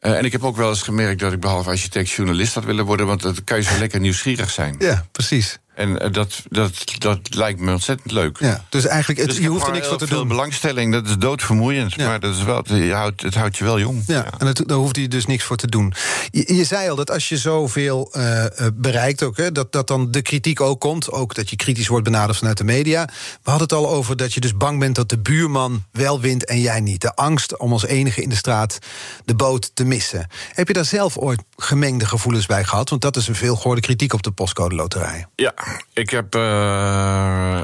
[0.00, 2.84] Uh, en ik heb ook wel eens gemerkt dat ik behalve architect journalist had willen
[2.84, 4.76] worden, want dan kan je zo lekker nieuwsgierig zijn.
[4.78, 5.58] Ja, precies.
[5.76, 8.38] En eh, dat, dat, dat lijkt me ontzettend leuk.
[8.40, 10.28] Ja, dus eigenlijk, het, Dus je hoeft er niks voor te doen.
[10.28, 11.94] belangstelling, dat is doodvermoeiend.
[11.94, 12.06] Ja.
[12.06, 14.02] Maar dat is wel, het, houdt, het houdt je wel jong.
[14.06, 15.94] Ja, en het, daar hoeft hij dus niks voor te doen.
[16.30, 20.10] Je, je zei al dat als je zoveel eh, bereikt, ook, hè, dat, dat dan
[20.10, 21.10] de kritiek ook komt.
[21.10, 23.04] Ook dat je kritisch wordt benaderd vanuit de media.
[23.42, 26.44] We hadden het al over dat je dus bang bent dat de buurman wel wint
[26.44, 27.00] en jij niet.
[27.00, 28.78] De angst om als enige in de straat
[29.24, 30.26] de boot te missen.
[30.52, 32.88] Heb je daar zelf ooit gemengde gevoelens bij gehad?
[32.90, 35.26] Want dat is een veel gehoorde kritiek op de postcode loterij.
[35.36, 35.54] Ja,
[35.92, 37.60] ik heb eh,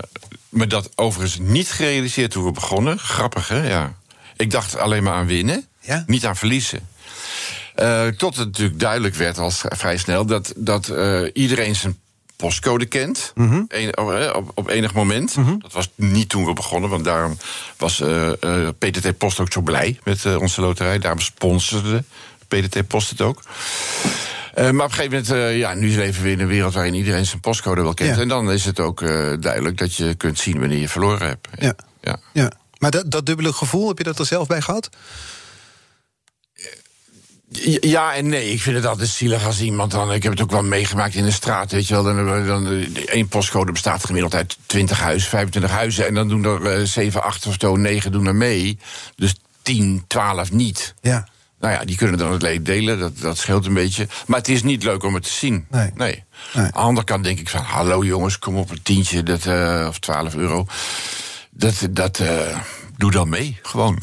[0.49, 2.99] me dat overigens niet gerealiseerd toen we begonnen.
[2.99, 3.69] Grappig, hè?
[3.69, 3.95] Ja.
[4.37, 6.05] Ik dacht alleen maar aan winnen, Ja?
[6.07, 6.89] niet aan verliezen.
[7.75, 11.99] Eh, tot het natuurlijk duidelijk werd al s- vrij snel dat, dat eh, iedereen zijn
[12.37, 13.33] postcode kent.
[13.35, 13.63] Mhm.
[13.69, 15.35] Een- oh, op, op enig moment.
[15.59, 17.37] Dat was niet toen we begonnen, want daarom
[17.77, 18.03] was
[18.79, 20.99] PTT Post ook zo blij met onze loterij.
[20.99, 22.05] Daarom sponsorde
[22.57, 23.43] PTT Post het ook.
[24.55, 26.95] Eh, maar op een gegeven moment, eh, ja, nu leven we in een wereld waarin
[26.95, 28.17] iedereen zijn postcode wel kent.
[28.17, 28.23] Ja.
[28.23, 31.49] En dan is het ook eh, duidelijk dat je kunt zien wanneer je verloren hebt.
[31.59, 31.75] Ja.
[32.01, 32.17] ja.
[32.33, 32.53] Ja.
[32.79, 34.89] Maar dat, dat dubbele gevoel, heb je dat er zelf bij gehad?
[37.81, 40.13] Ja en nee, ik vind het altijd zielig als iemand dan.
[40.13, 42.03] Ik heb het ook wel meegemaakt in de straat, weet je wel.
[42.03, 46.07] Dan, dan, één postcode bestaat gemiddeld uit 20 huizen, 25 huizen.
[46.07, 48.79] En dan doen er eh, 7, 8 of zo, 9 doen er mee.
[49.17, 50.95] Dus 10, 12 niet.
[51.01, 51.29] Ja.
[51.63, 54.09] Nou ja, die kunnen dan het leed delen, dat, dat scheelt een beetje.
[54.27, 55.67] Maar het is niet leuk om het te zien.
[55.71, 55.91] Nee.
[55.95, 56.25] nee.
[56.55, 56.65] Nee.
[56.65, 57.63] Aan de andere kant denk ik van...
[57.63, 60.67] hallo jongens, kom op een tientje dat, eh, of 12 euro.
[61.51, 62.59] Dat, dat eh,
[62.97, 63.99] doe dan mee, gewoon.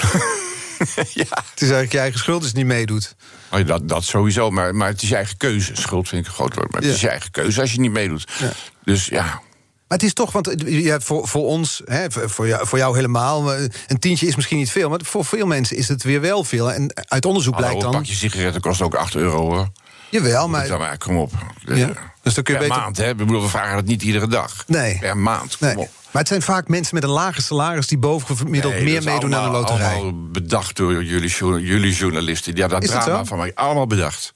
[1.13, 1.25] ja.
[1.49, 3.15] Het is eigenlijk je eigen schuld als je niet meedoet.
[3.51, 5.75] Oh, dat, dat sowieso, maar, maar het is je eigen keuze.
[5.75, 6.95] Schuld vind ik een groot woord, maar het Ja.
[6.95, 8.27] is je eigen keuze als je niet meedoet.
[8.39, 8.51] Ja.
[8.83, 9.41] Dus ja,
[9.89, 13.53] Maar het is toch, want ja, voor, voor ons, hè, voor, jou, voor jou helemaal,
[13.53, 16.71] een tientje is misschien niet veel, maar voor veel mensen is het weer wel veel.
[16.73, 18.01] En uit onderzoek hallo, blijkt een dan.
[18.01, 19.67] pakje sigaretten kost ook 8 euro hoor.
[20.09, 20.77] Jawel, Maar, maar.
[20.79, 21.31] maar kom op.
[21.65, 23.09] Ja, dus dan kun je per beter- maand, hè?
[23.09, 24.63] Ik bedoel, we vragen het niet iedere dag.
[24.67, 24.97] Nee.
[24.99, 25.77] Per maand, kom Nee.
[25.77, 25.89] op.
[26.11, 29.43] Maar het zijn vaak mensen met een lager salaris die bovengemiddeld Nee, meer meedoen aan
[29.43, 29.93] de loterij.
[29.95, 31.29] Allemaal bedacht door jullie,
[31.65, 32.55] jullie journalisten.
[32.55, 34.33] Ja, dat Is drama van mij, allemaal bedacht.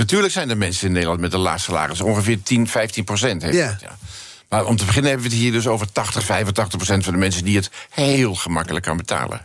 [0.00, 2.00] Natuurlijk zijn er mensen in Nederland met een laag salaris.
[2.00, 3.42] Ongeveer 10, 15 procent.
[3.42, 3.68] heeft Ja.
[3.68, 3.98] dat, ja.
[4.48, 7.18] Maar om te beginnen hebben we het hier dus over 80, 85 procent van de
[7.18, 7.44] mensen...
[7.44, 9.44] die het heel gemakkelijk kan betalen.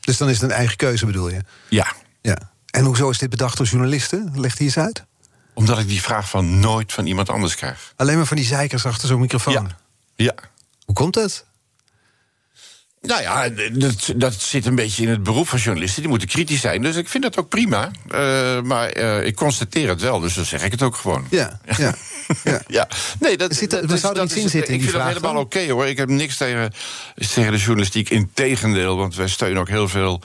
[0.00, 1.40] Dus dan is het een eigen keuze, bedoel je?
[1.68, 1.92] Ja,
[2.22, 2.38] Ja.
[2.70, 4.32] En hoezo is dit bedacht door journalisten?
[4.34, 5.04] Legt hij eens uit.
[5.54, 7.92] omdat ik die vraag van nooit van iemand anders krijg.
[7.96, 9.52] Alleen maar van die zeikers achter zo'n microfoon.
[9.52, 9.66] Ja.
[10.14, 10.34] Ja.
[10.84, 11.44] Hoe komt dat?
[13.02, 16.00] Nou ja, dat, dat zit een beetje in het beroep van journalisten.
[16.00, 17.90] Die moeten kritisch zijn, dus ik vind dat ook prima.
[18.10, 21.26] Eh, maar eh, ik constateer het wel, dus dan zeg ik het ook gewoon.
[21.30, 21.94] Ja, ja.
[22.44, 22.60] ja.
[22.68, 22.88] Ja,
[23.20, 24.80] nee, dat, Zit er- dat er is- zou er dat is- in zitten in Ik
[24.80, 25.86] die vind dat vraag helemaal oké hoor.
[25.86, 26.72] Ik heb niks tegen,
[27.34, 28.10] tegen de journalistiek.
[28.10, 30.22] Integendeel, want wij steunen ook heel veel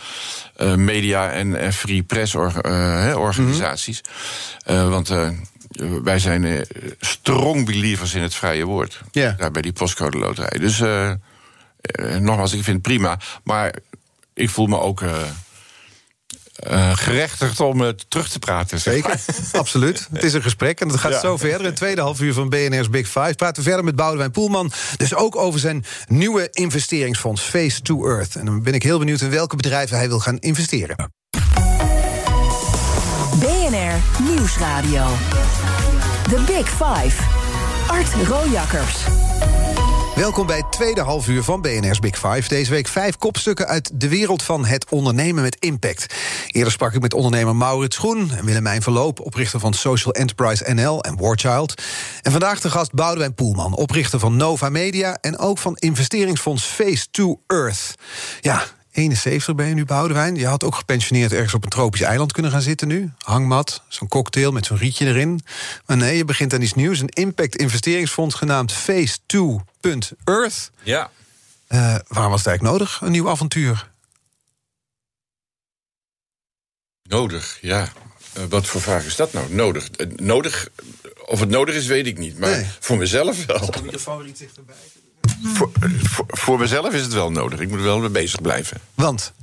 [0.55, 2.61] eh, media en, en free press or-
[3.17, 4.01] organisaties.
[4.65, 4.89] Mhm.
[4.89, 5.09] Want
[6.03, 6.65] wij zijn
[6.99, 9.01] strong believers in het vrije woord.
[9.11, 9.35] Ja.
[9.37, 10.59] Daar bij die postcode loterij.
[10.59, 10.81] Dus
[12.19, 13.19] nogmaals, ik vind het prima.
[13.43, 13.73] Maar
[14.33, 15.01] ik voel me ook.
[15.01, 15.21] eh,
[16.57, 18.79] eh, gerechtigd om het terug te praten.
[18.79, 19.19] zeg Zeker,
[19.59, 20.07] absoluut.
[20.11, 21.19] Het is een gesprek en dat gaat Ja.
[21.19, 21.59] zo verder.
[21.59, 24.71] In het tweede half uur van BNR's Big Five praten we verder met Boudewijn Poelman.
[24.97, 28.35] Dus ook over zijn nieuwe investeringsfonds Face to Earth.
[28.35, 31.11] En dan ben ik heel benieuwd in welke bedrijven hij wil gaan investeren.
[33.39, 35.05] BNR Nieuwsradio.
[36.29, 37.23] The Big Five.
[37.87, 38.95] Art Rojakkers.
[40.17, 42.47] Welkom bij het tweede half uur van BNR's Big Five.
[42.47, 46.15] Deze week vijf kopstukken uit de wereld van het ondernemen met impact.
[46.47, 49.19] Eerder sprak ik met ondernemer Maurits Groen en Willemijn Verloop...
[49.19, 51.81] oprichter van Social Enterprise NL en Warchild.
[52.21, 55.17] En vandaag de gast Boudewijn Poelman, oprichter van Nova Media...
[55.21, 57.95] en ook van investeringsfonds Face to Earth.
[58.41, 58.63] Ja,
[58.97, 60.35] 71 ben je nu, Boudewijn.
[60.35, 63.11] Je had ook gepensioneerd ergens op een tropisch eiland kunnen gaan zitten nu.
[63.17, 65.41] Hangmat, zo'n cocktail met zo'n rietje erin.
[65.85, 66.99] Maar nee, je begint aan iets nieuws.
[66.99, 70.71] Een impact-investeringsfonds genaamd Face 2.Earth.
[70.83, 71.09] Ja.
[71.67, 73.91] Eh waarom was het eigenlijk nodig, een nieuw avontuur?
[77.03, 77.89] Nodig, ja.
[78.37, 79.53] Eh, wat voor vraag is dat nou?
[79.53, 79.89] Nodig.
[79.89, 80.67] Eh, nodig.
[81.25, 82.39] Of het nodig is, weet ik niet.
[82.39, 82.65] Maar Nee.
[82.79, 83.69] voor mezelf wel.
[83.83, 84.75] microfoon iets dichterbij.
[85.43, 85.71] Voor,
[86.03, 87.59] voor, voor mezelf is het wel nodig.
[87.59, 88.81] Ik moet er wel mee bezig blijven.
[88.95, 89.33] Want,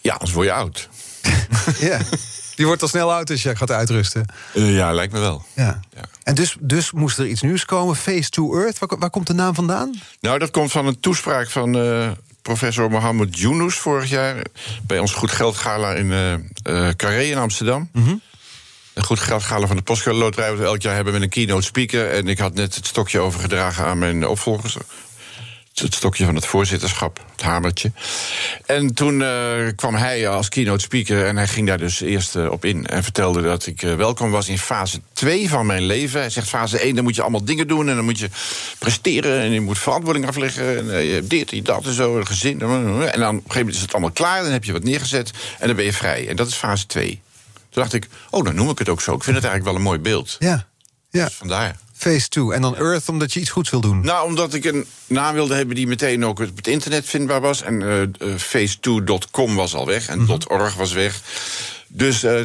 [0.00, 0.88] Ja, anders word je oud.
[1.80, 1.98] ja,
[2.54, 4.26] die wordt al snel oud als je gaat uitrusten.
[4.54, 5.44] Eh, ja, lijkt me wel.
[5.54, 5.80] Ja.
[5.94, 6.00] Ja.
[6.22, 8.78] En dus, dus moest er iets nieuws komen, Face to Earth.
[8.78, 10.00] Waar, waar komt de naam vandaan?
[10.20, 12.10] Nou, dat komt van een toespraak van eh,
[12.42, 14.44] professor Mohammed Yunus vorig jaar...
[14.86, 17.88] bij ons Goed Geld Gala in eh, Carré in Amsterdam.
[18.94, 20.50] Een Goed Geld Gala van de Postcode Loterij...
[20.50, 22.10] wat we elk jaar hebben met een keynote speaker.
[22.10, 24.76] En ik had net het stokje overgedragen aan mijn opvolgers.
[25.74, 27.92] Het stokje van het voorzitterschap, het hamertje.
[28.66, 32.50] En toen uh, kwam hij als keynote speaker en hij ging daar dus eerst uh,
[32.50, 36.20] op in en vertelde dat ik uh, welkom was in fase 2 van mijn leven.
[36.20, 38.28] Hij zegt fase 1, dan moet je allemaal dingen doen en dan moet je
[38.78, 42.26] presteren en je moet verantwoording afleggen en je hebt dit en dat en zo, een
[42.26, 42.60] gezin.
[42.60, 45.30] En dan op een gegeven moment is het allemaal klaar, dan heb je wat neergezet
[45.58, 46.28] en dan ben je vrij.
[46.28, 47.20] En dat is fase 2.
[47.70, 49.14] Toen dacht ik, oh, dan noem ik het ook zo.
[49.14, 50.36] Ik vind het eigenlijk wel een mooi beeld.
[50.38, 50.66] Ja,
[51.10, 51.24] ja.
[51.24, 51.76] Dus vandaar.
[52.00, 52.52] Phase 2.
[52.52, 54.00] En dan Earth omdat je iets goeds wil doen.
[54.00, 57.62] Nou, omdat ik een naam wilde hebben die meteen ook op het internet vindbaar was.
[57.62, 60.38] En uh, uh, phase2.com was al weg en mm -hmm.
[60.46, 61.20] .org was weg.
[61.86, 62.40] Dus uh,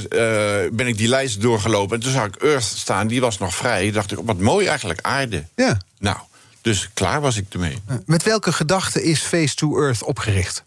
[0.72, 1.96] ben ik die lijst doorgelopen.
[1.96, 3.91] En toen zag ik Earth staan, die was nog vrij.
[3.91, 5.46] dacht ik, wat mooi eigenlijk, aarde.
[5.56, 5.78] Ja.
[6.00, 6.18] Nou,
[6.62, 7.78] dus klaar was ik ermee.
[8.06, 10.63] Met welke gedachte is Phase 2 Earth opgericht?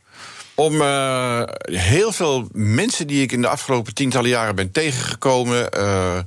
[0.54, 5.68] Om uh, heel veel mensen die ik in de afgelopen tientallen jaren ben tegengekomen.
[5.76, 6.18] Uh,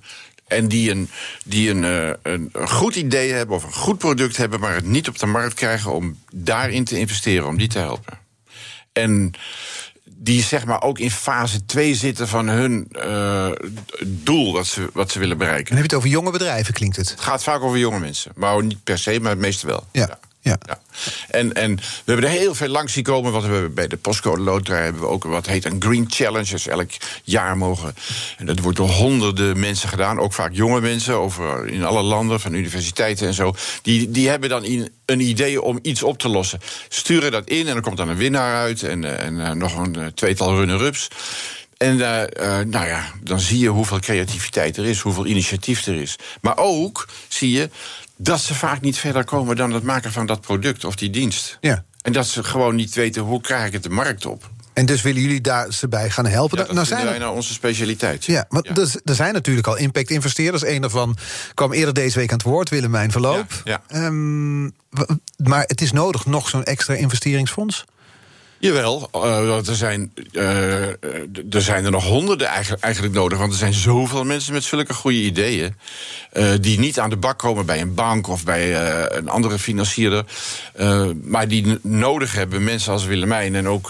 [0.51, 1.09] en die, een,
[1.45, 5.07] die een, uh, een goed idee hebben of een goed product hebben, maar het niet
[5.07, 8.19] op de markt krijgen om daarin te investeren, om die te helpen.
[8.93, 9.31] En
[10.03, 13.51] die zeg maar ook in fase 2 zitten van hun uh,
[14.05, 15.65] doel wat ze, wat ze willen bereiken.
[15.65, 17.09] Dan heb je het over jonge bedrijven, klinkt het?
[17.09, 18.31] Het gaat vaak over jonge mensen.
[18.35, 19.87] Maar niet per se, maar het meeste wel.
[19.91, 20.07] Ja.
[20.07, 20.19] ja.
[20.43, 20.58] Ja.
[21.30, 23.32] En, en we hebben er heel veel langs zien komen.
[23.32, 26.49] Want we bij de Postcode Loterij hebben we ook wat heet een Green Challenge.
[26.49, 26.89] Dus elk
[27.23, 27.95] jaar mogen.
[28.38, 30.19] En dat wordt door honderden mensen gedaan.
[30.19, 33.56] Ook vaak jonge mensen over in alle landen, van universiteiten en zo.
[33.82, 36.60] Die, die hebben dan een idee om iets op te lossen.
[36.89, 38.84] Sturen dat in en er komt dan een winnaar uit.
[38.84, 41.08] En, en uh, nog een tweetal runner-ups.
[41.77, 41.97] En
[42.69, 46.15] nou ja, dan zie je hoeveel creativiteit er is, hoeveel initiatief er is.
[46.41, 47.69] Maar ook zie je
[48.21, 51.57] dat ze vaak niet verder komen dan het maken van dat product of die dienst.
[51.62, 51.84] Ja.
[52.01, 54.49] En dat ze gewoon niet weten hoe krijg ik het de markt op.
[54.73, 56.57] En dus willen jullie daar ze bij gaan helpen?
[56.57, 58.25] Ja, dat nou, zijn wij nou onze specialiteit.
[58.25, 58.75] Ja, want ja.
[58.75, 60.65] Er, er zijn natuurlijk al impact-investeerders.
[60.65, 61.17] Een daarvan
[61.53, 63.62] kwam eerder deze week aan het woord, Willemijn Verloop.
[63.63, 64.05] Ja, ja.
[64.05, 64.73] Um,
[65.38, 67.86] maar het is nodig nog zo'n extra investeringsfonds?
[68.62, 70.88] Jawel, uh, er, zijn, uh,
[71.50, 73.38] er zijn er nog honderden eigenlijk, eigenlijk nodig.
[73.38, 75.76] Want er zijn zoveel mensen met zulke goede ideeën.
[76.34, 78.76] Uh, die niet aan de bak komen bij een bank of bij
[79.10, 80.26] een andere financierder.
[81.24, 83.89] maar die nodig hebben, mensen als Willemijn en ook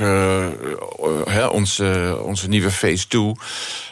[1.52, 3.32] onze, onze nieuwe Phase 2.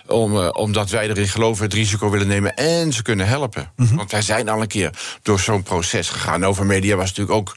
[0.08, 3.72] Om, omdat wij erin geloven, het risico willen nemen en ze kunnen helpen.
[3.76, 3.98] Mm -hmm.
[3.98, 6.46] Want wij zijn al een keer door zo'n proces gegaan.
[6.46, 7.56] Over Media was natuurlijk ook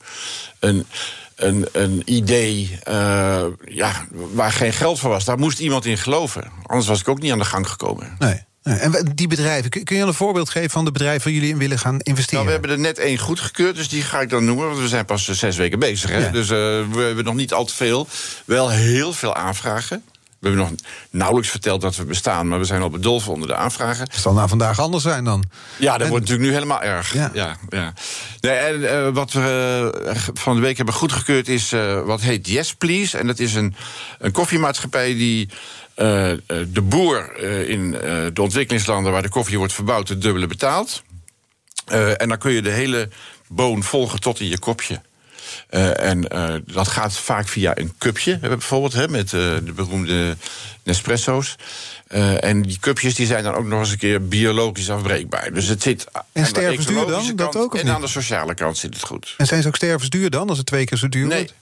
[0.59, 0.87] een
[1.37, 5.25] een, een idee uh, ja, waar geen geld voor was.
[5.25, 6.51] Daar moest iemand in geloven.
[6.63, 8.17] Anders was ik ook niet aan de gang gekomen.
[8.19, 8.45] Nee.
[8.63, 11.79] En die bedrijven, kun je een voorbeeld geven van de bedrijven waar jullie in willen
[11.79, 12.45] gaan investeren?
[12.45, 14.67] Nou, we hebben er net één goedgekeurd, dus die ga ik dan noemen.
[14.67, 16.11] Want we zijn pas zes weken bezig.
[16.11, 16.19] Hè?
[16.19, 16.31] Ja.
[16.31, 16.57] Dus uh,
[16.93, 18.07] we hebben nog niet al te veel.
[18.45, 20.05] Wel heel veel aanvragen.
[20.43, 20.79] We hebben nog
[21.11, 24.03] nauwelijks verteld dat we bestaan, maar we zijn al bedolven onder de aanvragen.
[24.11, 25.45] Het zal na vandaag anders zijn dan.
[25.79, 26.09] Ja, dat en...
[26.09, 27.15] wordt natuurlijk nu helemaal erg.
[27.15, 27.31] Ja.
[27.33, 27.93] ja, ja.
[28.41, 32.49] Nee, en uh, wat we uh, van de week hebben goedgekeurd is uh, wat heet
[32.49, 33.19] Yes Please.
[33.19, 33.75] En dat is een,
[34.19, 35.49] een koffiemaatschappij die
[35.95, 37.91] de boer in
[38.33, 41.03] de ontwikkelingslanden waar de koffie wordt verbouwd het dubbele betaalt.
[42.17, 43.09] en dan kun je de hele
[43.49, 45.01] boon volgen tot in je kopje.
[45.75, 50.37] Uh, en uh, dat gaat vaak via een cupje, bijvoorbeeld, hè, met de beroemde
[50.83, 51.57] Nespresso's.
[52.41, 55.53] en die cupjes die zijn dan ook nog eens een keer biologisch afbreekbaar.
[55.53, 57.37] Dus het zit en stervensduur dan?
[57.37, 59.35] Dat ook, en aan de sociale kant zit het goed.
[59.37, 61.39] En zijn ze ook stervensduur dan, als het twee keer zo duur nee.
[61.39, 61.55] wordt?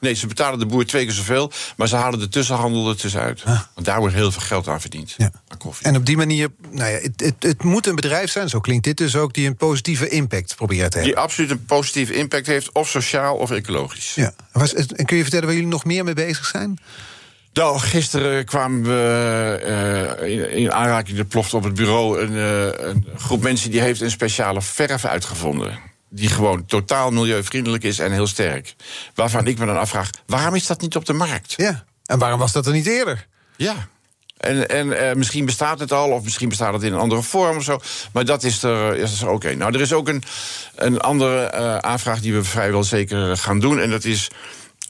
[0.00, 3.42] Nee, ze betalen de boer twee keer zoveel, maar ze halen de tussenhandel er tussenuit.
[3.44, 3.60] Ah.
[3.74, 5.14] Want daar wordt heel veel geld aan verdiend.
[5.16, 5.30] Ja.
[5.48, 5.86] Aan koffie.
[5.86, 8.84] En op die manier, nou ja, het, het, het, moet een bedrijf zijn, zo klinkt
[8.84, 11.14] dit dus ook, die een positieve impact probeert te hebben.
[11.14, 14.14] Die absoluut een positieve impact heeft, of sociaal of ecologisch.
[14.14, 14.32] Ja.
[14.52, 16.78] Was, en kun je vertellen waar jullie nog meer mee bezig zijn?
[17.52, 22.88] Nou, gisteren kwamen we uh, in, in aanraking, er ploft op het bureau een, uh,
[22.88, 28.12] een groep mensen die heeft een speciale verf uitgevonden die gewoon totaal milieuvriendelijk is en
[28.12, 28.74] heel sterk.
[29.14, 31.54] Waarvan ik me dan afvraag, waarom is dat niet op de markt?
[31.56, 33.26] Ja, en waarom was dat er niet eerder?
[33.56, 33.88] Ja.
[34.36, 37.56] En, en uh, misschien bestaat het al, of misschien bestaat het in een andere vorm
[37.56, 37.80] of zo.
[38.12, 39.54] Maar dat is er, is er oké.
[39.54, 40.22] Nou, er is ook een,
[40.74, 43.80] een andere uh, aanvraag die we vrijwel zeker gaan doen.
[43.80, 44.30] En dat is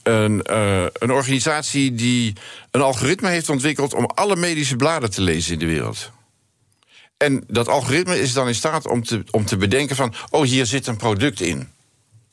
[0.03, 2.33] een, uh, een organisatie die
[2.71, 6.11] een algoritme heeft ontwikkeld om alle medische bladen te lezen in de wereld.
[7.19, 10.13] En dat algoritme is dan in staat om te, om te bedenken van...
[10.29, 11.69] oh, hier zit een product in.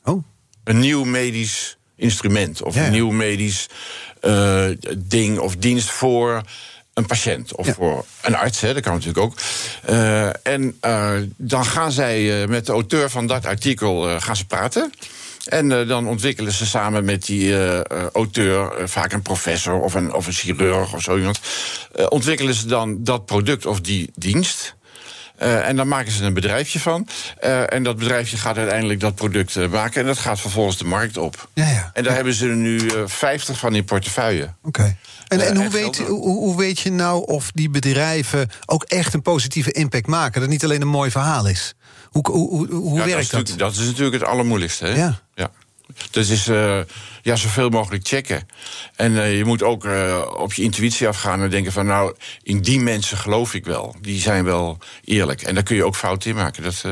[0.03, 0.23] Oh.
[0.63, 2.85] Een nieuw medisch instrument of ja.
[2.85, 3.67] een nieuw medisch
[4.21, 4.65] uh,
[4.97, 6.41] ding of dienst voor
[6.93, 7.73] een patiënt of ja.
[7.73, 9.37] voor een arts, hè, dat kan natuurlijk ook.
[9.89, 14.91] Uh, en uh, dan gaan zij met de auteur van dat artikel gaan ze praten.
[15.47, 17.81] En uh, dan ontwikkelen ze samen met die uh,
[18.13, 21.39] auteur, uh, vaak een professor of een, of een chirurg of zo iemand,
[22.09, 24.75] ontwikkelen ze dan dat product of die dienst.
[25.37, 27.07] Eh, en dan maken ze een bedrijfje van.
[27.39, 30.01] Eh, en dat bedrijfje gaat uiteindelijk dat product eh, maken.
[30.01, 31.49] En dat gaat vervolgens de markt op.
[31.53, 31.89] Ja, ja.
[31.93, 34.53] En daar hebben ze er nu eh, 50 van in portefeuille.
[34.63, 34.95] Oké.
[35.27, 39.21] En, en hoe, weet, hoe, hoe weet je nou of die bedrijven ook echt een
[39.21, 40.31] positieve impact maken?
[40.33, 41.73] Dat het niet alleen een mooi verhaal is.
[42.09, 43.39] Hoe, hoe, hoe, hoe Ja, werkt is dat?
[43.39, 44.85] natuurlijk- Dat is natuurlijk het allermoeilijkste.
[44.85, 44.95] Hè?
[44.95, 45.19] Ja.
[45.33, 45.49] ja.
[46.11, 46.79] Dus is eh,
[47.21, 48.47] ja, zoveel mogelijk checken.
[48.95, 51.85] En eh, je moet ook eh, op je intuïtie afgaan en denken van...
[51.85, 53.95] nou, in die mensen geloof ik wel.
[54.01, 55.41] Die zijn wel eerlijk.
[55.41, 56.63] En daar kun je ook fout in maken.
[56.63, 56.83] Dat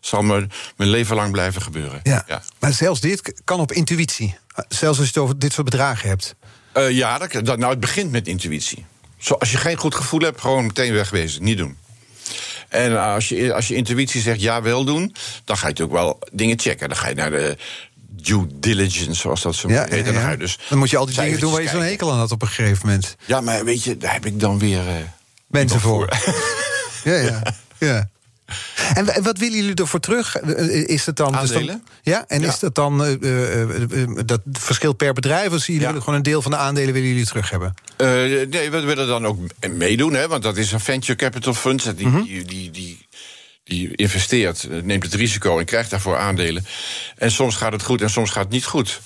[0.00, 2.00] zal me mijn leven lang blijven gebeuren.
[2.02, 2.24] Ja.
[2.26, 2.42] ja.
[2.58, 4.36] Maar zelfs dit kan op intuïtie.
[4.68, 6.34] Zelfs als je het over dit soort bedragen hebt.
[6.74, 8.84] Ja, dat, dat, nou, het begint met intuïtie.
[9.18, 11.42] Zo, als je geen goed gevoel hebt, gewoon meteen wegwezen.
[11.42, 11.76] Niet doen.
[12.72, 15.14] En als je, als je intuïtie zegt ja, wel doen...
[15.44, 16.88] dan ga je natuurlijk wel dingen checken.
[16.88, 17.56] Dan ga je naar de
[18.22, 20.06] due diligence, zoals dat zo Ja, heet.
[20.06, 21.82] En dan, ga je dus dan moet je al die dingen doen waar je zo'n
[21.82, 23.16] hekel aan had op een gegeven moment.
[23.26, 24.88] Ja, maar weet je, daar heb ik dan weer...
[24.88, 24.94] eh,
[25.46, 26.08] Mensen voor.
[27.04, 27.42] Ja, ja.
[27.78, 28.08] ja.
[28.94, 30.36] En wa- wat willen jullie ervoor terug?
[30.36, 31.32] Eh, Is het dan.
[31.32, 31.84] dus dan- Aandelen?
[32.02, 32.48] ja, en Ja.
[32.48, 33.04] is dat dan.
[33.04, 35.52] eh, eh, eh, eh, dat verschilt per bedrijf?
[35.52, 35.86] Of jullie Ja.
[35.86, 37.74] willen gewoon een deel van de aandelen willen jullie terug hebben?
[37.96, 38.06] Eh,
[38.48, 39.38] nee, we willen dan ook
[39.70, 41.96] meedoen, hè, want dat is een venture capital fund.
[41.96, 42.22] Die, Mhm.
[42.22, 43.06] die, die, die,
[43.72, 46.66] die investeert, eh, neemt het risico en krijgt daarvoor aandelen.
[47.16, 49.00] En soms gaat het goed en soms gaat het niet goed.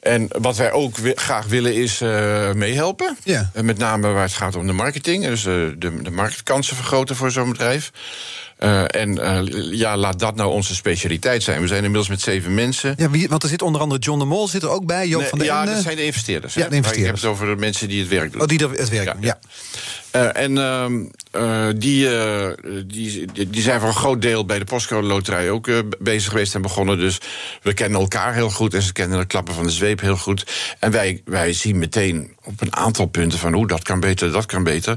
[0.00, 3.16] En wat wij ook graag willen is eh, meehelpen.
[3.24, 3.50] Ja.
[3.54, 5.24] Eh, met name waar het gaat om de marketing.
[5.24, 7.92] Dus de, de marktkansen vergroten voor zo'n bedrijf.
[8.86, 9.14] En
[9.72, 11.60] ja, laat dat nou onze specialiteit zijn.
[11.60, 12.94] We zijn inmiddels met zeven mensen.
[12.96, 15.08] Ja, wie, want er zit onder andere John de Mol zit er ook bij.
[15.08, 15.72] Joop Nee, van der ja, Ende.
[15.72, 16.54] dat zijn de investeerders.
[16.54, 17.20] Ja, de investeerders.
[17.20, 18.40] Ik heb het over de mensen die het werk doen.
[18.40, 19.38] Oh, die er het werk doen, ja.
[20.10, 22.48] Eh, en ehm, eh, die, eh,
[22.86, 25.68] die, die- die zijn voor een groot deel bij de Postcode Loterij ook
[25.98, 26.98] bezig geweest en begonnen.
[26.98, 27.18] Dus
[27.62, 30.46] we kennen elkaar heel goed en ze kennen de klappen van de zweep heel goed.
[30.78, 34.46] En wij, wij zien meteen op een aantal punten van hoe dat kan beter, dat
[34.46, 34.96] kan beter.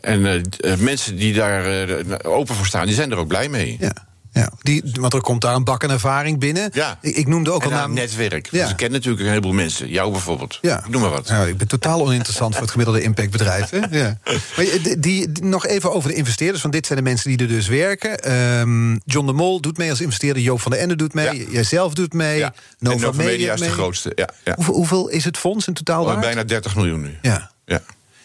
[0.00, 0.42] En
[0.78, 1.88] mensen die daar
[2.24, 3.76] open voor staan, die zijn er ook blij mee.
[3.80, 3.92] Ja.
[4.32, 6.70] Ja, die, want er komt daar een bak aan ervaring binnen.
[6.72, 6.98] Ja.
[7.00, 7.92] Ik, ik noemde ook En al naam.
[7.92, 8.48] netwerk.
[8.50, 8.62] Ja.
[8.62, 9.88] Dus ik ken natuurlijk een heleboel mensen.
[9.88, 10.58] Jou bijvoorbeeld.
[10.60, 10.82] Ja.
[10.88, 11.28] Noem maar wat.
[11.28, 13.70] Ja, ik ben totaal oninteressant voor het gemiddelde impactbedrijf.
[13.70, 13.78] Hè?
[13.90, 14.18] Ja.
[14.56, 17.48] Maar die, die- nog even over de investeerders, want dit zijn de mensen die er
[17.48, 18.18] dus werken.
[18.22, 21.50] Ehm, John de Mol doet mee als investeerder, Joop van der Ende doet mee, Ja.
[21.50, 22.54] jijzelf doet mee, Ja.
[22.78, 24.12] Nova, en Nova Media, Media is de grootste.
[24.14, 24.54] Ja, ja.
[24.54, 26.20] Hoeveel, hoeveel is het fonds in totaal Oh, waard?
[26.20, 27.18] bijna 30 miljoen nu.
[27.22, 27.50] Ja.
[27.64, 27.80] Ja.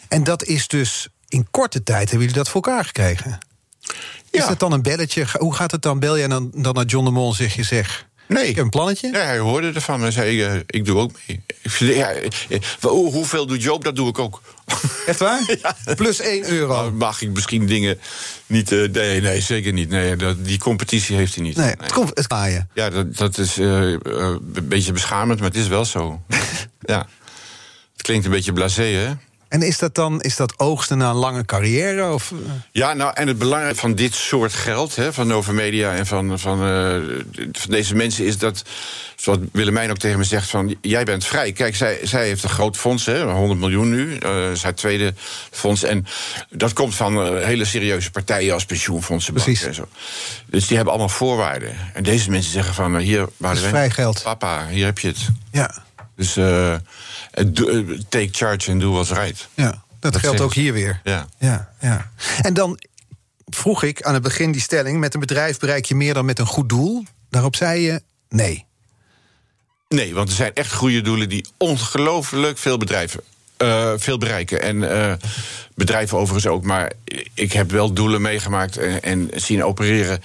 [0.08, 3.38] En dat is dus in korte tijd hebben jullie dat voor elkaar gekregen.
[4.36, 4.48] Is Ja.
[4.48, 5.26] dat dan een belletje?
[5.38, 5.98] Hoe gaat het dan?
[5.98, 8.06] Bel jij dan, dan naar John de Mol zeg je zeg...
[8.28, 8.48] Nee.
[8.48, 9.10] Ik heb een plannetje?
[9.12, 11.42] Ja, hij hoorde ervan en zei: eh, Ik doe ook mee.
[11.96, 12.28] Ja, eh,
[12.80, 13.84] hoe- hoeveel doet Joop?
[13.84, 14.40] Dat doe ik ook.
[15.06, 15.40] Echt waar?
[15.96, 16.74] Plus 1 euro.
[16.82, 17.98] Dan mag ik misschien dingen
[18.46, 18.72] niet.
[18.72, 19.88] eh, nee, nee, zeker niet.
[19.88, 21.56] Nee, dat, die competitie heeft hij niet.
[21.56, 22.68] Nee, het komt het kaaien.
[22.74, 23.98] Ja, dat, dat is eh, eh,
[24.54, 26.20] een beetje beschamend, maar het is wel zo.
[26.80, 27.06] ja.
[27.92, 29.12] Het klinkt een beetje blasé, hè?
[29.48, 32.12] En is dat dan is dat oogsten na een lange carrière?
[32.12, 32.38] Of, eh?
[32.72, 36.38] Ja, nou, en het belangrijke van dit soort geld, hè, van Nova Media en van,
[36.38, 36.96] van, eh,
[37.52, 38.62] van deze mensen, is dat,
[39.16, 41.52] zoals Willemijn ook tegen me zegt, van jij bent vrij.
[41.52, 45.14] Kijk, zij, zij heeft een groot fonds, hè, 100 miljoen nu, eh zijn tweede
[45.50, 45.82] fonds.
[45.82, 46.06] En
[46.50, 49.68] dat komt van eh, hele serieuze partijen als pensioenfondsen, banken Precies.
[49.68, 49.88] en zo.
[50.46, 51.76] Dus die hebben allemaal voorwaarden.
[51.94, 54.22] En deze mensen zeggen van, hier, Boudewijn, vrij geld.
[54.22, 55.28] Papa, hier heb je het.
[55.52, 55.82] ja,
[56.16, 56.36] Dus
[58.08, 59.48] take charge and do what's right.
[59.54, 61.00] ja, dat, Dat geldt ook hier weer.
[61.04, 61.26] Ja.
[61.38, 62.10] Ja, ja.
[62.42, 62.80] En dan
[63.46, 64.98] vroeg ik aan het begin die stelling...
[65.00, 67.04] met een bedrijf bereik je meer dan met een goed doel.
[67.30, 68.64] Daarop zei je nee.
[69.88, 73.20] Nee, want er zijn echt goede doelen die ongelooflijk veel bedrijven.
[73.56, 74.62] eh, veel bereiken.
[74.62, 75.12] En eh,
[75.76, 76.64] bedrijven overigens ook.
[76.64, 76.92] Maar
[77.34, 80.20] ik heb wel doelen meegemaakt en, en zien opereren.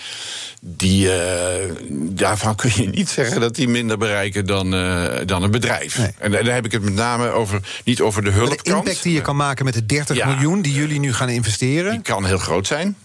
[0.61, 5.51] Die, eh, daarvan kun je niet zeggen dat die minder bereiken dan, eh, dan een
[5.51, 5.97] bedrijf.
[5.97, 6.09] Nee.
[6.17, 8.65] En daar heb ik het met name over, niet over de Maar hulpkant.
[8.65, 10.27] de impact die je kan maken met de 30 Ja.
[10.27, 10.61] miljoen...
[10.61, 11.91] die jullie nu gaan investeren...
[11.91, 12.95] Die kan heel groot zijn.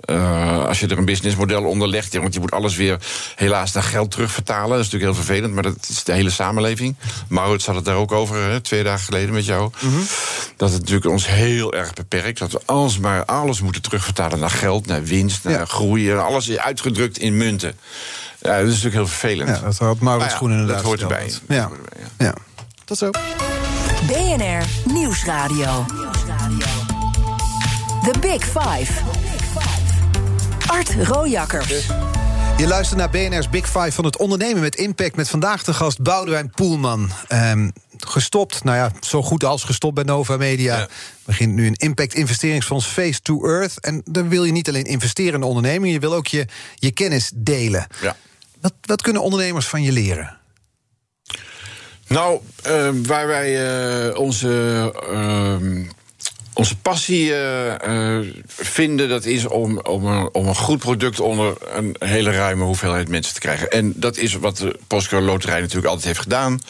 [0.00, 2.98] Eh, als je er een businessmodel onder legt, ja, want je moet alles weer
[3.36, 4.68] helaas naar geld terugvertalen.
[4.68, 6.96] Dat is natuurlijk heel vervelend, maar dat is de hele samenleving.
[7.28, 9.70] Maurits had het daar ook over, hè, twee dagen geleden met jou.
[10.56, 12.38] Dat het natuurlijk ons heel erg beperkt.
[12.38, 15.64] Dat we alsmaar alles moeten terugvertalen naar geld, naar winst, naar Ja.
[15.64, 16.10] groei.
[16.10, 17.78] En alles is uitgedrukt in munten.
[18.40, 19.48] Ja, dat is natuurlijk heel vervelend.
[19.48, 21.26] Ja, dat had Maurits ja, Groen inderdaad dat hoort erbij.
[21.26, 22.24] Dat hoort erbij, ja.
[22.24, 22.34] ja.
[22.84, 23.10] Tot zo.
[24.06, 25.84] BNR Nieuwsradio.
[28.02, 29.15] The Big Five.
[30.66, 31.86] Art Rojakkers.
[32.56, 35.16] Je luistert naar BNR's Big Five van het ondernemen met impact...
[35.16, 37.10] met vandaag de gast Boudewijn Poelman.
[37.28, 40.76] Ehm, gestopt, nou ja, zo goed als gestopt bij Nova Media.
[40.76, 40.88] Ja.
[41.24, 43.80] Begint nu een impact investeringsfonds Face to Earth.
[43.80, 45.92] En dan wil je niet alleen investeren in de onderneming...
[45.92, 47.86] je wil ook je, je kennis delen.
[48.00, 48.16] Ja.
[48.60, 50.38] Wat, wat kunnen ondernemers van je leren?
[52.06, 53.66] Nou, eh, waar wij
[54.08, 55.84] eh, onze ehm,
[56.56, 61.54] onze passie uh, uh, vinden, dat is om, om, een, om een goed product onder
[61.74, 63.70] een hele ruime hoeveelheid mensen te krijgen.
[63.70, 66.60] En dat is wat de Postcode Loterij natuurlijk altijd heeft gedaan.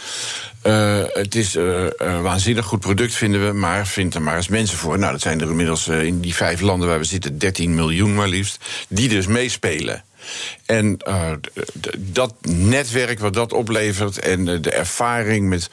[0.63, 4.79] Uh, het is een waanzinnig goed product, vinden we, maar vind er maar eens mensen
[4.79, 4.99] voor.
[4.99, 8.29] Nou, dat zijn er inmiddels in die vijf landen waar we zitten, 13 miljoen maar
[8.29, 10.05] liefst, die dus meespelen.
[10.67, 10.97] En
[11.99, 15.71] dat netwerk wat dat oplevert en de ervaring met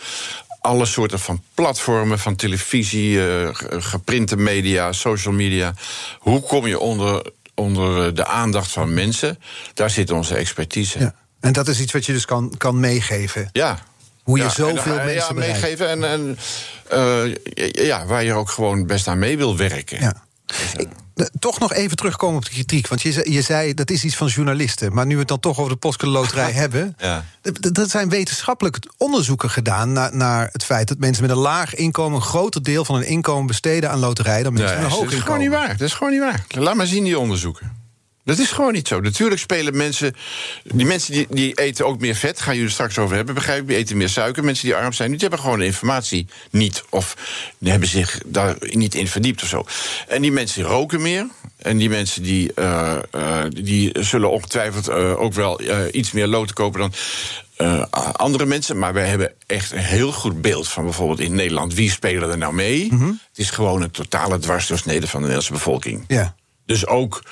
[0.63, 5.73] alle soorten van platformen, van televisie, uh, geprinte media, social media.
[6.19, 9.39] Hoe kom je onder, onder de aandacht van mensen?
[9.73, 10.99] Daar zit onze expertise.
[10.99, 11.15] Ja.
[11.39, 13.49] En dat is iets wat je dus kan, kan meegeven.
[13.51, 13.79] Ja.
[14.23, 16.37] Hoe je zoveel mensen ja, meegeven en, en
[16.93, 17.35] uh,
[17.85, 19.99] ja, waar je ook gewoon best aan mee wil werken.
[19.99, 20.23] Ja.
[20.77, 20.89] Ik,
[21.39, 22.87] toch nog even terugkomen op de kritiek.
[22.87, 24.93] Want je, je zei dat is iets van journalisten.
[24.93, 26.95] Maar nu we het dan toch over de Postcode Loterij hebben.
[26.97, 27.23] Ja.
[27.41, 32.15] Er zijn wetenschappelijk onderzoeken gedaan naar, naar, het feit dat mensen met een laag inkomen.
[32.15, 35.11] een groter deel van hun inkomen besteden aan loterij dan mensen met een hoog inkomen.
[35.11, 35.77] Dat is gewoon niet waar.
[35.77, 36.45] Dat is gewoon niet waar.
[36.47, 37.82] Laat maar zien die onderzoeken.
[38.25, 38.99] Dat is gewoon niet zo.
[38.99, 40.15] Natuurlijk spelen mensen.
[40.63, 43.67] Die mensen die, die eten ook meer vet, gaan jullie straks over hebben, begrijp ik.
[43.67, 44.43] Die eten meer suiker.
[44.43, 46.83] Mensen die arm zijn, die hebben gewoon de informatie niet.
[46.89, 47.17] Of
[47.57, 49.65] die hebben zich daar niet in verdiept of zo.
[50.07, 51.27] En die mensen roken meer.
[51.57, 55.61] En die mensen die, uh, uh, die zullen ongetwijfeld uh, ook wel
[55.91, 56.93] iets meer loten kopen dan.
[58.11, 61.91] andere mensen, maar wij hebben echt een heel goed beeld van bijvoorbeeld in Nederland wie
[61.91, 62.87] spelen er nou mee.
[62.91, 63.19] Mm -hmm.
[63.29, 66.03] Het is gewoon een totale dwarsdoorsnede van de Nederlandse bevolking.
[66.07, 66.35] Ja.
[66.65, 67.23] Dus ook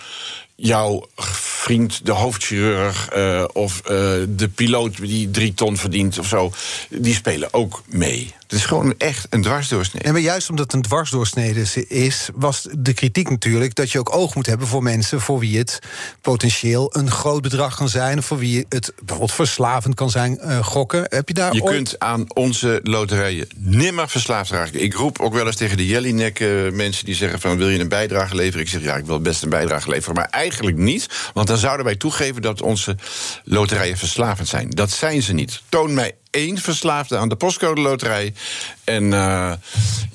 [0.61, 3.89] jouw vriend, de hoofdchirurg uh, of uh,
[4.29, 6.51] de piloot die drie ton verdient of zo,
[6.89, 8.33] die spelen ook mee.
[8.51, 10.05] Het is gewoon echt een dwarsdoorsnede.
[10.05, 14.15] En maar juist omdat het een dwarsdoorsnede is, was de kritiek natuurlijk dat je ook
[14.15, 15.79] oog moet hebben voor mensen voor wie het
[16.21, 20.65] potentieel een groot bedrag kan zijn, of voor wie het bijvoorbeeld verslavend kan zijn, uh,
[20.65, 21.05] gokken.
[21.09, 24.81] Heb je daar Je kunt aan onze loterijen nimmer verslaafd raken.
[24.81, 26.39] Ik roep ook wel eens tegen de Jellinek
[26.71, 28.61] mensen die zeggen van wil je een bijdrage leveren?
[28.61, 31.85] Ik zeg ja, ik wil best een bijdrage leveren, maar eigenlijk niet, want dan zouden
[31.85, 32.95] wij toegeven dat onze
[33.43, 34.69] loterijen verslavend zijn.
[34.69, 35.61] Dat zijn ze niet.
[35.69, 38.33] Toon mij één verslaafde aan de postcode loterij.
[38.83, 39.53] En uh,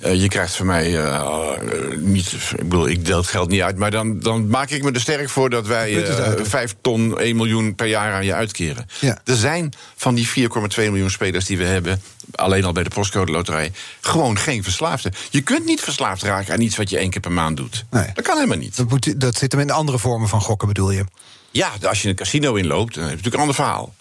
[0.00, 1.50] je krijgt van mij uh,
[1.96, 2.32] niet.
[2.32, 3.76] Ik bedoel, ik deel het geld niet uit.
[3.76, 6.06] Maar dan, dan maak ik me er sterk voor dat wij
[6.42, 8.86] vijf ton, 1 miljoen per jaar aan je uitkeren.
[9.00, 9.18] Ja.
[9.24, 10.34] Er zijn van die 4,2
[10.76, 12.02] miljoen spelers die we hebben.
[12.34, 13.72] Alleen al bij de postcode loterij.
[14.00, 15.12] Gewoon geen verslaafde.
[15.30, 17.84] Je kunt niet verslaafd raken aan iets wat je één keer per maand doet.
[17.90, 18.10] Nee.
[18.14, 18.76] Dat kan helemaal niet.
[18.76, 21.04] Dat, moet, dat zit hem in andere vormen van gokken, bedoel je?
[21.50, 23.94] Ja, als je een casino inloopt, dan heb je natuurlijk een ander verhaal.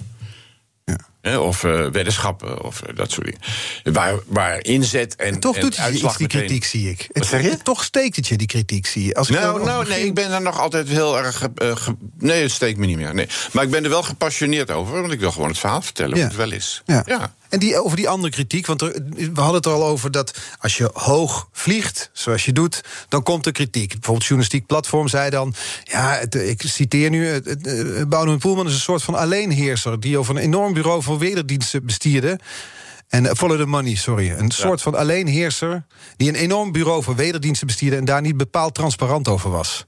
[1.25, 3.95] Of uh, weddenschappen of uh, dat soort dingen.
[3.95, 5.25] Waar, waar inzet en.
[5.25, 7.07] en toch en doet het iets, die kritiek, zie ik.
[7.11, 7.57] Zeg je?
[7.63, 9.15] Toch steekt het je, die kritiek, zie je.
[9.15, 11.47] Als nou, ik nou nee, ik ben er nog altijd heel erg.
[11.63, 13.13] Uh, ge, nee, het steekt me niet meer.
[13.13, 13.27] Nee.
[13.51, 16.21] Maar ik ben er wel gepassioneerd over, want ik wil gewoon het verhaal vertellen ja.
[16.21, 16.81] hoe het wel is.
[16.85, 17.03] Ja.
[17.05, 17.33] ja.
[17.55, 20.37] En die, over die andere kritiek, want er, we hadden het er al over dat
[20.59, 23.87] als je hoog vliegt, zoals je doet, dan komt er kritiek.
[23.87, 25.53] Bijvoorbeeld Journalistiek Platform zei dan,
[25.83, 29.99] ja, het, ik citeer nu, het, het, het, Boudewijn Poelman is een soort van alleenheerser
[29.99, 32.39] die over een enorm bureau van wederdiensten bestierde.
[33.07, 34.29] En uh, follow the money, sorry.
[34.29, 34.49] Een ja.
[34.49, 35.85] soort van alleenheerser
[36.17, 39.85] die een enorm bureau van wederdiensten bestierde en daar niet bepaald transparant over was.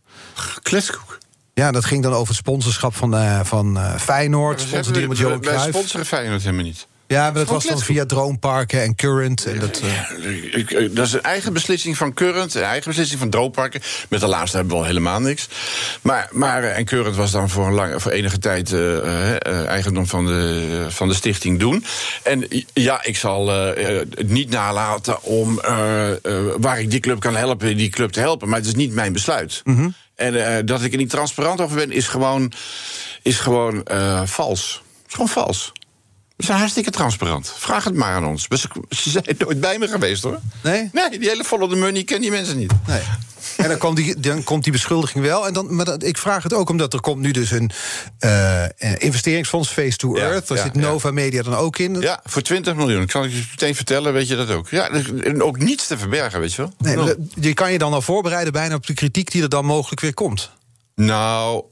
[0.61, 1.17] Kletskoek.
[1.53, 4.61] Ja, dat ging dan over het sponsorschap van, uh, van uh, Feyenoord.
[4.61, 6.87] Ja, sponsor met Johan Wij sponsoren Feyenoord helemaal niet.
[7.07, 9.45] Ja, maar dat was dan via Droomparken en Current.
[9.45, 10.95] En dat, uh...
[10.95, 13.81] dat is een eigen beslissing van Current, een eigen beslissing van Droomparken.
[14.09, 15.47] Met de laatste hebben we al helemaal niks.
[16.01, 20.07] Maar, maar en Current was dan voor, een lang, voor enige tijd uh, uh, eigendom
[20.07, 21.85] van de, van de stichting Doen.
[22.23, 25.61] En ja, ik zal het niet nalaten om
[26.57, 28.49] waar ik die club kan helpen, die club te helpen.
[28.49, 29.61] Maar het is niet mijn besluit.
[29.63, 29.93] Mm -hmm.
[30.15, 32.51] En dat ik er niet transparant over ben, is gewoon,
[33.21, 33.87] is gewoon
[34.25, 34.81] vals.
[35.07, 35.71] is gewoon vals.
[36.37, 37.53] We zijn hartstikke transparant.
[37.57, 38.47] Vraag het maar aan ons.
[38.89, 40.39] Ze zijn nooit bij me geweest hoor.
[40.63, 40.89] Nee?
[40.91, 42.73] Nee, die hele follow the money ken die mensen niet.
[42.87, 43.01] Nee.
[43.57, 45.47] En dan komt, die, dan komt die beschuldiging wel.
[45.47, 47.71] En dan, maar dat, ik vraag het ook omdat er komt nu dus een
[48.19, 48.63] uh,
[48.97, 50.47] investeringsfonds, Face to Earth.
[50.47, 51.13] Ja, Daar ja, zit Nova ja.
[51.13, 52.01] Media dan ook in.
[52.01, 53.01] Ja, voor 20 miljoen.
[53.01, 54.69] Ik zal het je meteen vertellen, weet je dat ook.
[54.69, 54.89] Ja,
[55.23, 56.95] en ook niets te verbergen, weet je wel.
[56.95, 60.01] Nee, je kan je dan al voorbereiden bijna op de kritiek die er dan mogelijk
[60.01, 60.51] weer komt.
[60.95, 61.63] Nou,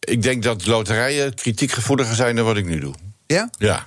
[0.00, 2.94] ik denk dat loterijen kritiekgevoeliger zijn dan wat ik nu doe.
[3.26, 3.50] Ja?
[3.58, 3.86] Ja.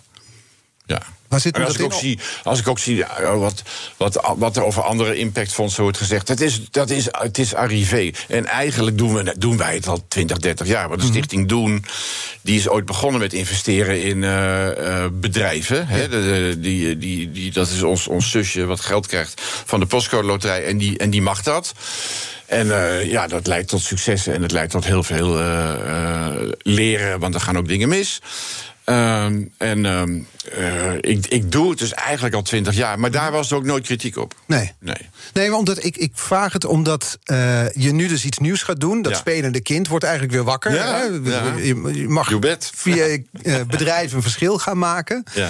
[0.85, 1.01] Ja.
[1.33, 3.05] Waar zit als, ik ook zie, als ik ook zie
[3.37, 3.63] wat,
[3.97, 8.11] wat, wat er over andere impactfondsen wordt gezegd, dat is, dat is, het is arrivé.
[8.27, 10.89] En eigenlijk doen, we, doen wij het al 20, 30 jaar.
[10.89, 11.85] Want de Stichting Doen
[12.41, 15.87] die is ooit begonnen met investeren in uh, uh, bedrijven.
[15.87, 19.79] Hè, de, de, die, die, die, dat is ons, ons zusje wat geld krijgt van
[19.79, 20.65] de postcode loterij.
[20.65, 21.73] En die, en die mag dat.
[22.45, 25.37] En uh, ja, dat leidt tot successen en het leidt tot heel veel
[26.57, 28.21] leren, want er gaan ook dingen mis.
[28.83, 30.19] Ehm, en ehm,
[30.51, 32.99] eh, ik, ik doe het dus eigenlijk al twintig jaar.
[32.99, 34.35] Maar daar was ook nooit kritiek op.
[34.45, 34.71] Nee.
[34.79, 35.09] Nee.
[35.33, 39.01] Nee, omdat ik, ik vraag het omdat eh, je nu dus iets nieuws gaat doen.
[39.01, 39.17] Dat Ja.
[39.17, 40.73] spelende kind wordt eigenlijk weer wakker.
[40.73, 41.03] Ja, hè?
[41.03, 41.55] ja.
[41.55, 42.31] Je, je mag
[42.73, 45.23] via je eh, bedrijf een verschil gaan maken.
[45.33, 45.49] Ja.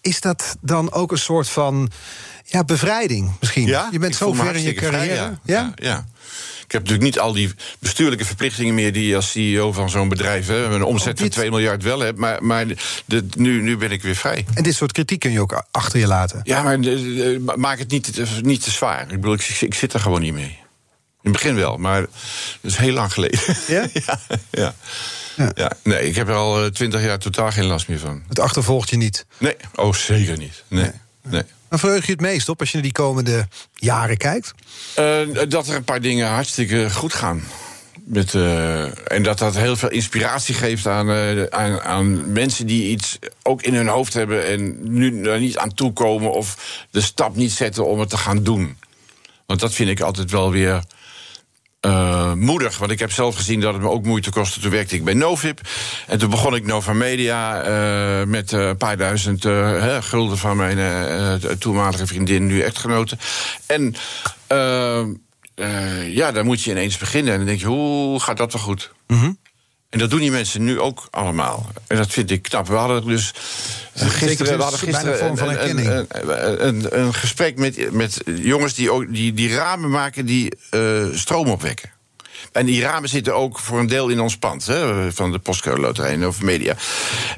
[0.00, 1.90] Is dat dan ook een soort van
[2.44, 3.66] ja, bevrijding misschien?
[3.66, 5.38] Ja, je bent zo ver in je vrij, carrière.
[5.44, 5.72] ja.
[5.74, 6.06] ja?
[6.74, 10.08] Ik heb natuurlijk niet al die bestuurlijke verplichtingen meer die je als CEO van zo'n
[10.08, 11.32] bedrijf, hè, een omzet Ook van niet.
[11.32, 12.18] 2 miljard wel hebt.
[12.18, 12.66] Maar, maar
[13.04, 14.44] de, nu, nu ben ik weer vrij.
[14.54, 16.40] En dit soort kritiek kun je ook achter je laten.
[16.44, 19.02] Ja, maar de- de- maak het niet, te- niet te zwaar.
[19.02, 20.58] Ik bedoel, ik, ik zit er gewoon niet mee.
[21.22, 22.10] In het begin wel, maar dat
[22.60, 23.40] is heel lang geleden.
[23.68, 23.86] Ja?
[24.06, 24.20] ja,
[24.50, 24.74] ja.
[25.36, 25.52] Ja.
[25.54, 28.22] Ja, nee, ik heb er al twintig jaar totaal geen last meer van.
[28.28, 29.26] Het achtervolgt je niet.
[29.38, 30.62] Nee, oh zeker niet.
[30.68, 30.90] Nee,
[31.22, 31.42] nee.
[31.80, 34.54] Waar je het meest op als je naar die komende jaren kijkt?
[34.94, 37.42] Eh, dat er een paar dingen hartstikke goed gaan.
[38.04, 42.90] Met, eh, en dat dat heel veel inspiratie geeft aan, eh, aan, aan mensen die
[42.90, 46.56] iets ook in hun hoofd hebben en nu er niet aan toekomen of
[46.90, 48.76] de stap niet zetten om het te gaan doen.
[49.46, 50.82] Want dat vind ik altijd wel weer
[51.84, 52.78] eh, moedig.
[52.78, 54.60] Want ik heb zelf gezien dat het me ook moeite kostte.
[54.60, 55.60] Toen werkte ik bij Novip.
[56.06, 59.46] En toen begon ik Nova Media eh, met eh, een paar duizend
[60.04, 63.16] gulden van mijn toenmalige vriendin, nu echtgenote.
[63.66, 63.94] En
[66.06, 67.32] ja, dan moet je ineens beginnen.
[67.32, 68.92] En dan denk je, hoe gaat dat wel goed?
[69.94, 71.66] En dat doen die mensen nu ook allemaal.
[71.86, 72.66] En dat vind ik knap.
[72.68, 73.34] We hadden dus
[73.94, 79.32] zin gisteren, we hadden gisteren een een, een, gesprek met, met jongens die, ook, die,
[79.32, 81.90] die ramen maken die eh, stroom opwekken.
[82.52, 85.80] En die ramen zitten ook voor een deel in ons pand, hè, van de Postcode
[85.80, 86.74] Loterij en over media.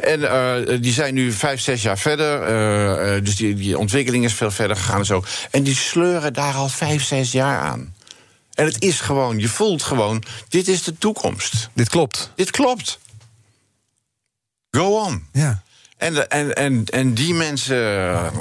[0.01, 2.43] En eh, die zijn nu vijf, zes jaar verder.
[2.43, 5.25] eh, eh, dus die, die ontwikkeling is veel verder gegaan en zo.
[5.51, 7.95] En die sleuren daar al vijf, zes jaar aan.
[8.57, 11.71] En het is gewoon, je voelt gewoon, dit is de toekomst.
[11.73, 12.31] Dit klopt.
[12.35, 12.99] Dit klopt.
[14.71, 15.27] Go on.
[15.33, 15.63] Ja.
[15.97, 17.77] En, en, en, en die mensen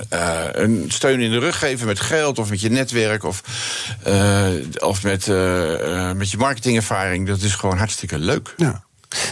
[0.09, 3.43] eh, een steun in de rug geven met geld of met je netwerk of,
[4.03, 4.49] eh,
[4.79, 8.53] of met, eh, met je marketingervaring, dat is gewoon hartstikke leuk.
[8.57, 8.83] ja.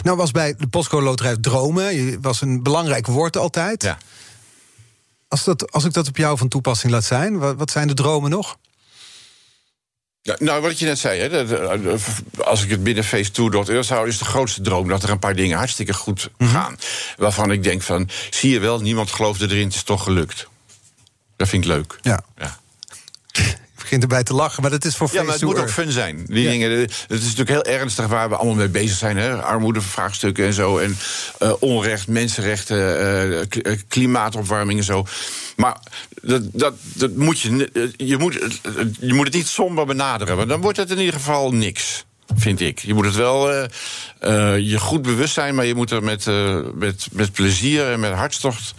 [0.02, 1.94] Nou was bij de Postcode Loterij dromen.
[1.94, 3.82] Je was een belangrijk woord altijd.
[3.82, 3.98] Ja.
[5.28, 7.94] Als, dat, als ik dat op jou van toepassing laat zijn, wat, wat zijn de
[7.94, 8.56] dromen nog?
[10.26, 11.98] Ja, nou, wat je net zei, hè, dat,
[12.44, 13.30] als ik het binnen Phase
[13.72, 16.76] 2.0 zou, is de grootste droom dat er een paar dingen hartstikke goed gaan.
[17.16, 20.48] Waarvan ik denk van, zie je wel, niemand geloofde erin, het is toch gelukt.
[21.36, 21.98] Dat vind ik leuk.
[22.02, 22.20] Ja.
[22.36, 22.58] Ja.
[23.84, 25.92] Ik begin erbij te lachen, maar dat is voor Ja, maar het moet ook fun
[25.92, 26.24] zijn.
[26.26, 29.16] Die dingen, het is natuurlijk heel ernstig waar we allemaal mee bezig zijn.
[29.16, 29.42] Hè?
[29.42, 30.78] Armoedevraagstukken en zo.
[30.78, 30.96] En
[31.38, 35.06] eh, onrecht, mensenrechten, eh, eh, klimaatopwarming en zo.
[35.56, 35.76] Maar
[36.22, 38.60] dat, dat, dat moet je, je, moet,
[39.00, 40.36] je moet het niet somber benaderen.
[40.36, 42.04] Want dan wordt het in ieder geval niks.
[42.34, 42.78] Vind ik.
[42.78, 43.50] Je moet het wel
[44.58, 46.26] je goed bewust zijn, maar je moet er met,
[46.74, 48.74] met, met plezier en met hartstocht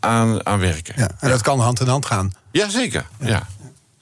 [0.00, 0.94] aan, aan werken.
[0.96, 2.32] Ja, en dat kan hand in hand gaan.
[2.50, 3.06] Jazeker.
[3.18, 3.46] Ja.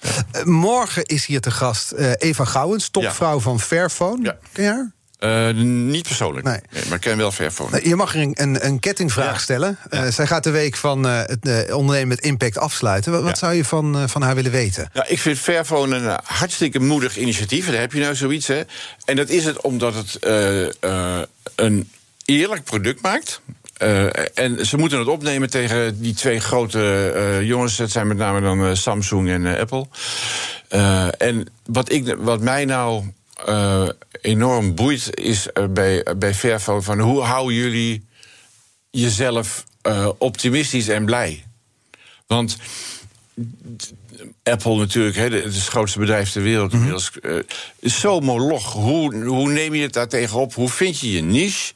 [0.01, 4.23] Eh, morgen is hier te gast eh, Eva Gouwens, topvrouw van Fairphone.
[4.25, 4.37] Ja.
[4.53, 4.93] Ken je haar?
[5.19, 6.47] Eh, niet persoonlijk.
[6.47, 6.61] Nee.
[6.87, 7.71] maar ik ken wel Fairphone.
[7.71, 9.39] Nou, Je mag er een, een, kettingvraag Ja.
[9.39, 9.79] stellen.
[9.91, 10.11] Ja.
[10.11, 13.23] Zij gaat de week van het ondernemen met impact afsluiten.
[13.23, 14.91] Wat, zou je van, van haar willen weten?
[14.93, 17.67] Nou, ik vind Fairphone een hartstikke moedig initiatief.
[17.71, 18.63] Daar heb je nou zoiets, hè.
[19.05, 20.17] En dat is het omdat het
[21.55, 21.91] een
[22.25, 23.41] eerlijk product maakt.
[23.79, 27.77] Eh, en ze moeten het opnemen tegen die twee grote eh, jongens.
[27.77, 29.87] Dat zijn met name dan eh, Samsung en Apple.
[31.19, 33.05] En wat, ik, wat mij nou
[34.21, 36.83] enorm boeit, is bij, bij Fairphone...
[36.83, 38.07] van hoe houden jullie
[38.91, 39.65] jezelf
[40.19, 41.45] optimistisch en blij?
[42.27, 42.57] Want
[44.51, 47.11] Apple natuurlijk, hè, het is het grootste bedrijf ter wereld inmiddels.
[47.21, 47.33] eh,
[47.83, 48.73] zo moloch.
[48.73, 50.55] Hoe, hoe neem je het daar tegenop?
[50.55, 51.73] Hoe vind je je niche?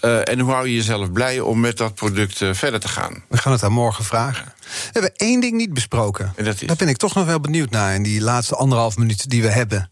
[0.00, 3.22] Eh, en hoe hou je jezelf blij om met dat product eh, verder te gaan?
[3.28, 4.52] We gaan het haar morgen vragen.
[4.60, 6.32] We hebben één ding niet besproken.
[6.36, 6.66] En dat is?
[6.66, 9.50] Daar ben ik toch nog wel benieuwd naar in die laatste anderhalf minuut die we
[9.50, 9.90] hebben.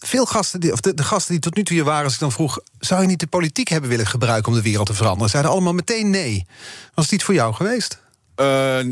[0.00, 2.20] Veel gasten, die, of de, de gasten die tot nu toe hier waren, als ik
[2.20, 5.30] dan vroeg: zou je niet de politiek hebben willen gebruiken om de wereld te veranderen?
[5.30, 6.46] Zeiden allemaal meteen nee.
[6.94, 7.98] Was het iets voor jou geweest?
[8.38, 8.86] Eh, eh,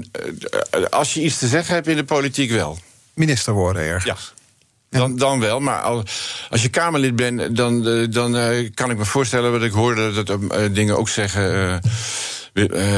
[0.90, 2.78] als je iets te zeggen hebt in de politiek wel.
[3.14, 4.32] Minister worden ergens.
[4.90, 4.98] Ja.
[4.98, 6.04] Dan, dan wel, maar al-
[6.50, 8.32] als je Kamerlid bent, dan, eh, dan
[8.74, 11.80] kan ik me voorstellen wat ik hoorde dat eh, dingen ook zeggen.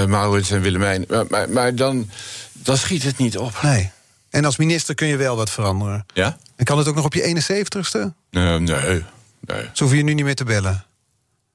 [0.08, 1.04] Maurits en Willemijn.
[1.08, 2.10] Maar, maar, maar dan,
[2.52, 3.52] dan schiet het niet op.
[3.62, 3.90] Nee.
[4.30, 6.06] En als minister kun je wel wat veranderen.
[6.14, 6.38] Ja?
[6.56, 7.98] En kan het ook nog op je 71ste?
[8.30, 9.04] Nee, nee,
[9.40, 9.68] nee.
[9.72, 10.84] Zo hoef je nu niet meer te bellen.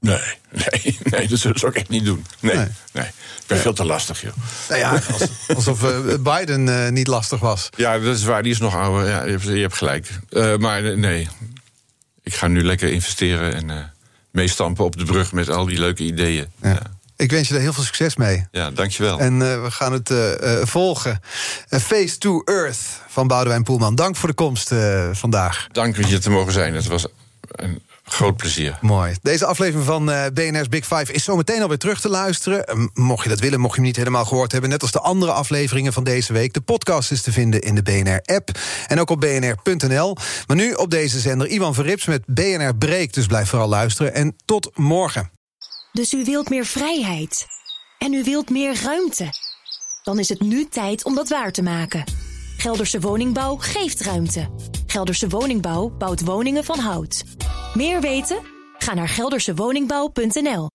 [0.04, 0.20] Nee,
[0.70, 2.26] nee, nee, dat zullen ze ook echt niet doen.
[2.40, 2.66] Nee, Nee.
[2.92, 3.04] nee.
[3.06, 4.32] Ik ben veel te lastig, joh.
[4.68, 7.68] Nou ja, als- alsof eh, Biden eh, niet lastig was.
[7.76, 9.08] Ja, dat is waar, die is nog ouder.
[9.08, 10.08] Ja, je, hebt, je hebt gelijk.
[10.30, 11.28] Eh, maar nee,
[12.22, 13.92] ik ga nu lekker investeren en
[14.30, 16.46] meestampen op de brug met al die leuke ideeën.
[16.62, 16.68] Ja.
[16.68, 16.80] Ja,
[17.16, 18.46] Ik wens je er heel veel succes mee.
[18.52, 19.18] ja dankjewel.
[19.20, 20.10] En we gaan het
[20.68, 21.20] volgen.
[21.68, 22.78] Face to Earth
[23.08, 23.94] van Boudewijn Poelman.
[23.94, 24.72] Dank voor de komst
[25.12, 25.66] vandaag.
[25.72, 26.74] Dank dat je te mogen zijn.
[26.74, 27.06] Het was
[27.50, 27.82] een
[28.14, 28.78] groot plezier.
[28.80, 29.14] Mooi.
[29.22, 32.90] Deze aflevering van eh, BNR's Big Five is zometeen alweer terug te luisteren.
[32.94, 34.70] Mocht je dat willen, mocht je hem niet helemaal gehoord hebben...
[34.70, 36.52] net als de andere afleveringen van deze week.
[36.52, 40.16] De podcast is te vinden in de BNR-app en ook op bnr.nl.
[40.46, 43.12] Maar nu op deze zender Ivan Verrips met BNR Breek.
[43.12, 45.30] Dus blijf vooral luisteren en tot morgen.
[45.92, 47.46] Dus u wilt meer vrijheid.
[47.98, 49.28] En u wilt meer ruimte.
[50.02, 52.04] Dan is het nu tijd om dat waar te maken.
[52.64, 54.48] Gelderse Woningbouw geeft ruimte.
[54.86, 57.24] Gelderse Woningbouw bouwt woningen van hout.
[57.74, 58.38] Meer weten?
[58.78, 60.73] Ga naar geldersewoningbouw.nl.